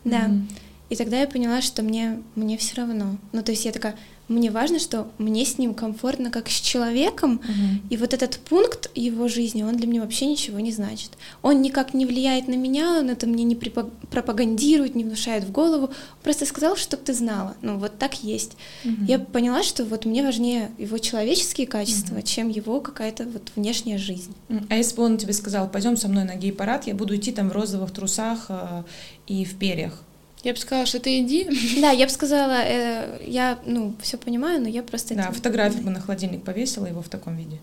Да. 0.04 0.28
Mm-hmm. 0.28 0.42
И 0.90 0.96
тогда 0.96 1.20
я 1.20 1.28
поняла, 1.28 1.62
что 1.62 1.84
мне, 1.84 2.22
мне 2.36 2.58
все 2.58 2.76
равно. 2.76 3.18
Ну, 3.34 3.44
то 3.44 3.52
есть 3.52 3.66
я 3.66 3.72
такая, 3.72 3.96
мне 4.28 4.52
важно, 4.52 4.80
что 4.80 5.08
мне 5.18 5.46
с 5.46 5.58
ним 5.58 5.74
комфортно 5.74 6.32
как 6.32 6.50
с 6.50 6.60
человеком, 6.60 7.36
угу. 7.36 7.82
и 7.90 7.98
вот 7.98 8.14
этот 8.14 8.40
пункт 8.40 8.90
его 8.94 9.28
жизни, 9.28 9.64
он 9.64 9.78
для 9.78 9.88
меня 9.88 10.02
вообще 10.02 10.26
ничего 10.26 10.60
не 10.60 10.72
значит. 10.72 11.12
Он 11.42 11.62
никак 11.62 11.94
не 11.94 12.06
влияет 12.06 12.48
на 12.48 12.56
меня, 12.56 13.00
он 13.00 13.10
это 13.10 13.26
мне 13.26 13.46
не 13.46 13.56
пропагандирует, 13.56 14.96
не 14.96 15.06
внушает 15.06 15.46
в 15.46 15.52
голову, 15.52 15.92
просто 16.24 16.46
сказал, 16.46 16.76
чтобы 16.76 17.04
ты 17.04 17.14
знала, 17.14 17.56
ну 17.62 17.78
вот 17.78 17.98
так 17.98 18.22
есть. 18.24 18.58
Угу. 18.84 19.06
Я 19.08 19.20
поняла, 19.20 19.64
что 19.64 19.86
вот 19.86 20.06
мне 20.06 20.24
важнее 20.24 20.72
его 20.78 20.98
человеческие 20.98 21.68
качества, 21.68 22.16
угу. 22.16 22.24
чем 22.24 22.50
его 22.50 22.82
какая-то 22.82 23.26
вот 23.26 23.52
внешняя 23.56 23.98
жизнь. 23.98 24.34
А 24.70 24.76
если 24.76 24.96
бы 24.96 25.04
он 25.04 25.18
тебе 25.18 25.34
сказал, 25.34 25.70
пойдем 25.70 25.96
со 25.96 26.10
мной 26.10 26.26
на 26.26 26.36
гей-парад, 26.36 26.88
я 26.88 26.96
буду 26.96 27.16
идти 27.16 27.32
там 27.32 27.50
в 27.50 27.54
розовых 27.54 27.92
трусах 27.92 28.48
э, 28.50 28.84
и 29.28 29.46
в 29.46 29.56
перьях, 29.58 30.02
я 30.48 30.54
бы 30.54 30.60
сказала, 30.60 30.86
что 30.86 31.00
ты 31.00 31.20
иди. 31.20 31.48
Да, 31.82 31.92
я 31.92 32.06
бы 32.06 32.12
сказала, 32.12 32.64
э, 32.64 33.22
я, 33.26 33.60
ну, 33.66 33.94
все 34.02 34.18
понимаю, 34.18 34.62
но 34.62 34.70
я 34.70 34.82
просто... 34.82 35.14
Да, 35.14 35.32
фотографию 35.32 35.84
бы 35.84 35.90
на 35.92 36.00
холодильник 36.00 36.44
повесила 36.44 36.86
его 36.86 37.02
в 37.02 37.10
таком 37.10 37.36
виде. 37.36 37.58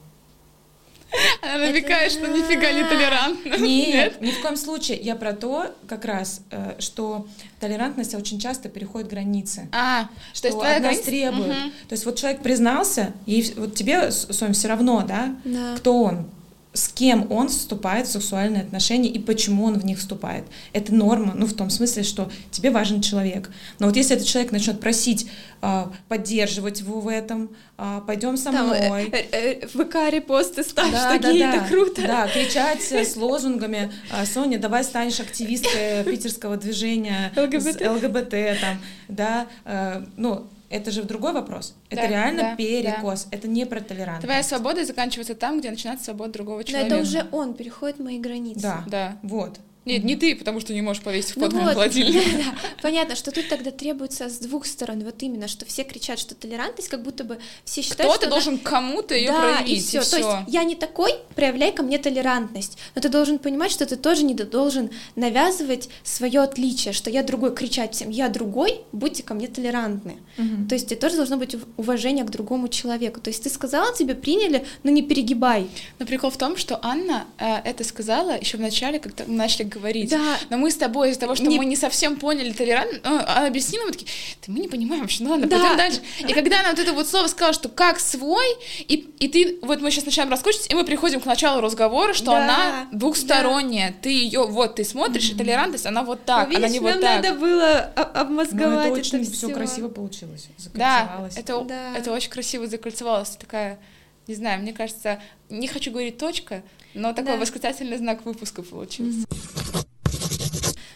Она 1.43 1.67
намекает, 1.67 2.13
что 2.13 2.27
нифига 2.27 2.73
не 2.73 2.85
толерантна. 2.85 3.57
Нет, 3.59 4.21
ни 4.21 4.33
в 4.33 4.43
коем 4.43 4.57
случае. 4.57 4.99
Я 4.99 5.15
про 5.15 5.33
то, 5.33 5.75
как 5.87 6.05
раз, 6.05 6.41
э, 6.51 6.75
что 6.79 7.27
толерантность 7.61 8.15
очень 8.15 8.39
часто 8.39 8.69
переходит 8.69 9.09
границы. 9.09 9.69
А, 9.73 10.09
что 10.35 10.49
есть 10.49 10.59
от 10.61 10.83
нас 10.83 11.01
требует. 11.01 11.55
То 11.89 11.93
есть 11.93 12.05
вот 12.05 12.17
человек 12.17 12.43
признался, 12.43 13.13
и 13.27 13.55
вот 13.57 13.75
тебе, 13.75 14.11
Сонь, 14.11 14.53
все 14.53 14.69
равно, 14.69 15.05
да, 15.07 15.35
кто 15.77 16.03
он, 16.03 16.27
с 16.75 16.89
кем 16.89 17.31
он 17.31 17.49
вступает 17.49 18.09
в 18.09 18.11
сексуальные 18.11 18.63
отношения 18.63 19.09
и 19.09 19.21
почему 19.21 19.65
он 19.65 19.79
в 19.79 19.85
них 19.85 19.99
вступает. 19.99 20.45
Это 20.73 20.93
норма, 20.93 21.33
ну, 21.35 21.47
в 21.47 21.55
том 21.55 21.71
смысле, 21.71 22.03
что 22.03 22.31
тебе 22.51 22.71
важен 22.71 23.01
человек. 23.01 23.51
Но 23.79 23.87
вот 23.87 23.97
если 23.97 24.17
этот 24.17 24.27
человек 24.27 24.51
начнет 24.51 24.81
просить 24.81 25.29
а, 25.63 25.93
поддерживать 26.09 26.81
его 26.81 27.01
в 27.01 27.07
этом, 27.07 27.49
а, 27.79 28.01
пойдем 28.01 28.37
со 28.37 28.51
Там, 28.51 28.73
э, 28.73 28.87
мной. 28.89 29.09
Э, 29.13 29.63
э, 29.63 29.67
ВК 29.69 30.13
репосты 30.13 30.65
ставь 30.65 30.91
да, 30.91 31.17
такие, 31.17 31.47
да, 31.47 31.53
да. 31.53 31.57
это 31.59 31.69
круто. 31.69 32.03
Да, 32.03 32.29
кричать 32.29 32.83
с 32.83 33.17
лозунгами, 33.17 33.93
а, 34.11 34.27
Соня, 34.27 34.59
давай 34.59 34.83
станешь 34.83 35.21
активисткой 35.21 36.03
питерского 36.11 36.57
движения 36.57 37.33
ЛГБТ, 37.37 37.83
ЛГБТ 37.83 38.61
там, 38.61 38.79
да, 39.09 39.47
а, 39.65 40.05
ну, 40.17 40.49
это 40.75 40.91
же 40.91 41.05
другой 41.05 41.33
вопрос. 41.33 41.75
Это 41.89 42.03
да, 42.03 42.09
реально 42.09 42.43
да, 42.43 42.57
перекос. 42.57 43.25
Да. 43.25 43.37
Это 43.37 43.49
не 43.49 43.65
про 43.65 43.81
толерантность. 43.81 44.27
Твоя 44.27 44.43
свобода 44.43 44.85
заканчивается 44.85 45.35
там, 45.35 45.61
где 45.61 45.71
начинается 45.71 46.07
свобода 46.07 46.33
другого 46.33 46.65
человека. 46.65 46.95
Но 46.95 47.01
это 47.01 47.09
уже 47.09 47.27
он 47.31 47.55
переходит 47.55 48.01
мои 48.01 48.19
границы. 48.19 48.61
Да, 48.61 48.85
да. 48.87 49.19
Вот. 49.23 49.61
Нет, 49.85 50.03
не 50.03 50.17
ты, 50.17 50.35
потому 50.35 50.61
что 50.61 50.73
не 50.73 50.81
можешь 50.81 51.03
повесить 51.03 51.35
фото 51.35 51.57
ну 51.57 51.63
вот, 51.63 51.73
холодильник. 51.75 52.23
Да, 52.33 52.45
да. 52.45 52.55
Понятно, 52.83 53.17
что 53.17 53.31
тут 53.33 53.49
тогда 53.49 53.71
требуется 53.71 54.29
с 54.29 54.39
двух 54.39 54.67
сторон. 54.67 55.05
Вот 55.05 55.23
именно, 55.23 55.47
что 55.47 55.67
все 55.67 55.85
кричат, 55.85 56.19
что 56.19 56.35
толерантность, 56.35 56.89
как 56.89 57.03
будто 57.03 57.25
бы 57.25 57.39
все 57.65 57.83
считают, 57.83 58.13
Кто-то 58.13 58.31
должен 58.31 58.55
она... 58.55 58.63
кому-то 58.63 59.15
ее 59.15 59.29
да, 59.29 59.41
проявить. 59.41 59.79
И 59.79 59.99
все. 59.99 60.03
То 60.03 60.17
есть 60.17 60.29
я 60.49 60.65
не 60.65 60.75
такой, 60.75 61.13
проявляй 61.35 61.73
ко 61.73 61.83
мне 61.83 61.99
толерантность. 61.99 62.79
Но 62.95 63.03
ты 63.03 63.09
должен 63.11 63.39
понимать, 63.39 63.71
что 63.71 63.85
ты 63.85 63.97
тоже 63.97 64.25
не 64.25 64.35
должен 64.35 64.91
навязывать 65.17 65.91
свое 66.03 66.41
отличие, 66.41 66.95
что 66.95 67.11
я 67.11 67.23
другой, 67.23 67.55
кричать 67.55 67.95
всем, 67.95 68.11
я 68.11 68.29
другой, 68.29 68.81
будьте 68.93 69.23
ко 69.23 69.35
мне 69.35 69.49
толерантны. 69.49 70.17
Угу. 70.39 70.69
То 70.69 70.75
есть 70.75 70.89
тебе 70.89 70.97
тоже 70.97 71.17
должно 71.17 71.37
быть 71.37 71.57
уважение 71.77 72.25
к 72.25 72.31
другому 72.31 72.69
человеку. 72.69 73.21
То 73.21 73.29
есть 73.29 73.43
ты 73.43 73.51
сказала, 73.51 73.95
тебе 73.95 74.15
приняли, 74.15 74.65
но 74.83 74.91
не 74.91 75.03
перегибай. 75.03 75.69
Но 75.99 76.07
прикол 76.07 76.31
в 76.31 76.39
том, 76.39 76.57
что 76.57 76.79
Анна 76.83 77.27
э, 77.39 77.57
это 77.65 77.85
сказала 77.85 78.39
еще 78.39 78.57
в 78.57 78.61
начале, 78.61 78.99
когда 78.99 79.25
мы 79.27 79.35
начали 79.35 79.74
говорить. 79.75 80.11
Да. 80.11 80.39
Но 80.51 80.57
мы 80.59 80.71
с 80.71 80.77
тобой 80.77 81.11
из-за 81.11 81.21
того, 81.21 81.35
что 81.35 81.45
не... 81.45 81.59
мы 81.59 81.65
не 81.65 81.77
совсем 81.77 82.17
поняли 82.17 82.53
толерантность, 82.53 83.05
ну, 83.05 83.19
а 83.19 83.47
объяснила, 83.47 83.85
мы 83.87 83.93
такие, 83.93 84.11
да 84.47 84.53
мы 84.53 84.61
не 84.61 84.69
понимаем 84.69 85.03
вообще, 85.03 85.23
ну 85.23 85.31
ладно, 85.31 85.47
да. 85.47 85.59
пойдем 85.59 85.77
дальше. 85.77 86.01
И 86.21 86.33
когда 86.33 86.61
она 86.61 86.71
вот 86.71 86.79
это 86.79 86.93
вот 86.93 87.09
слово 87.09 87.27
сказала, 87.27 87.53
что 87.53 87.69
как 87.69 88.01
свой, 88.01 88.47
и, 88.81 88.95
и 89.19 89.29
ты, 89.29 89.59
вот 89.63 89.81
мы 89.81 89.91
сейчас 89.91 90.07
начинаем 90.07 90.31
раскручивать, 90.31 90.71
и 90.71 90.75
мы 90.75 90.85
приходим 90.85 91.21
к 91.21 91.27
началу 91.27 91.61
разговора, 91.61 92.15
что 92.15 92.27
да. 92.27 92.45
она 92.45 92.89
двухсторонняя, 92.93 93.91
да. 93.91 93.97
ты 94.03 94.09
ее, 94.11 94.47
вот, 94.47 94.77
ты 94.77 94.85
смотришь, 94.85 95.31
mm-hmm. 95.31 95.35
и 95.35 95.39
толерантность, 95.39 95.87
она 95.87 96.03
вот 96.03 96.25
так, 96.25 96.49
ну, 96.49 96.57
видишь, 96.57 96.65
она 96.65 96.73
не 96.73 96.81
вот 96.81 97.01
так. 97.01 97.23
надо 97.23 97.35
было 97.35 97.79
обмозговать 98.15 98.91
ну, 98.91 98.97
это, 98.97 99.17
это 99.17 99.33
все 99.33 99.49
красиво 99.49 99.89
получилось, 99.89 100.49
Да, 100.75 101.29
это, 101.37 101.61
да. 101.63 101.97
это 101.97 102.13
очень 102.13 102.31
красиво 102.31 102.67
закольцевалось, 102.67 103.31
такая 103.31 103.79
не 104.27 104.35
знаю, 104.35 104.61
мне 104.63 104.73
кажется, 104.73 105.21
не 105.51 105.69
хочу 105.69 105.91
говорить 105.91 106.19
точка, 106.19 106.63
но 106.95 107.13
такой 107.13 107.35
да. 107.35 107.37
восклицательный 107.39 107.99
знак 107.99 108.25
выпуска 108.25 108.63
получился. 108.63 109.27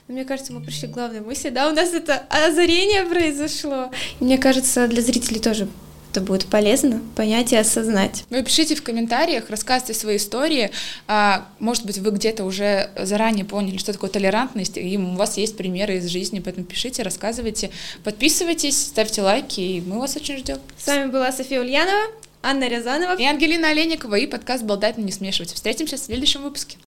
Мне 0.09 0.25
кажется, 0.25 0.55
мы 0.55 0.63
пришли 0.63 0.89
к 0.89 0.93
главной 0.93 1.21
мысли, 1.21 1.51
да, 1.51 1.69
у 1.69 1.75
нас 1.75 1.93
это 1.93 2.25
озарение 2.31 3.05
произошло. 3.05 3.91
И 4.21 4.25
мне 4.25 4.39
кажется, 4.39 4.89
для 4.89 5.03
зрителей 5.03 5.39
тоже 5.39 5.69
это 6.11 6.23
будет 6.23 6.47
полезно 6.47 7.03
понять 7.15 7.53
и 7.53 7.57
осознать. 7.57 8.25
Вы 8.31 8.43
пишите 8.43 8.75
в 8.75 8.83
комментариях, 8.83 9.51
рассказывайте 9.51 9.93
свои 9.99 10.17
истории. 10.17 10.71
А, 11.07 11.47
может 11.59 11.85
быть, 11.85 11.99
вы 11.99 12.11
где-то 12.11 12.45
уже 12.45 12.91
заранее 12.97 13.45
поняли, 13.45 13.77
что 13.77 13.93
такое 13.93 14.09
толерантность, 14.09 14.79
и 14.79 14.97
у 14.97 15.15
вас 15.17 15.37
есть 15.37 15.57
примеры 15.57 15.99
из 15.99 16.07
жизни, 16.07 16.41
поэтому 16.41 16.67
пишите, 16.67 17.03
рассказывайте, 17.03 17.71
подписывайтесь, 18.05 18.79
ставьте 18.79 19.23
лайки, 19.23 19.61
и 19.61 19.81
мы 19.83 19.99
вас 19.99 20.17
очень 20.17 20.39
ждем. 20.39 20.59
С 20.79 20.87
вами 20.87 21.11
была 21.11 21.31
София 21.33 21.61
Ульянова. 21.61 22.11
Анна 22.43 22.69
Рязанова 22.69 23.17
и 23.17 23.25
Ангелина 23.25 23.71
Олейникова 23.71 24.17
и 24.17 24.27
подкаст 24.27 24.63
«Болтать, 24.63 24.99
но 24.99 25.05
не 25.05 25.13
смешивать». 25.13 25.53
Встретимся 25.53 25.97
в 25.97 26.01
следующем 26.01 26.43
выпуске. 26.43 26.77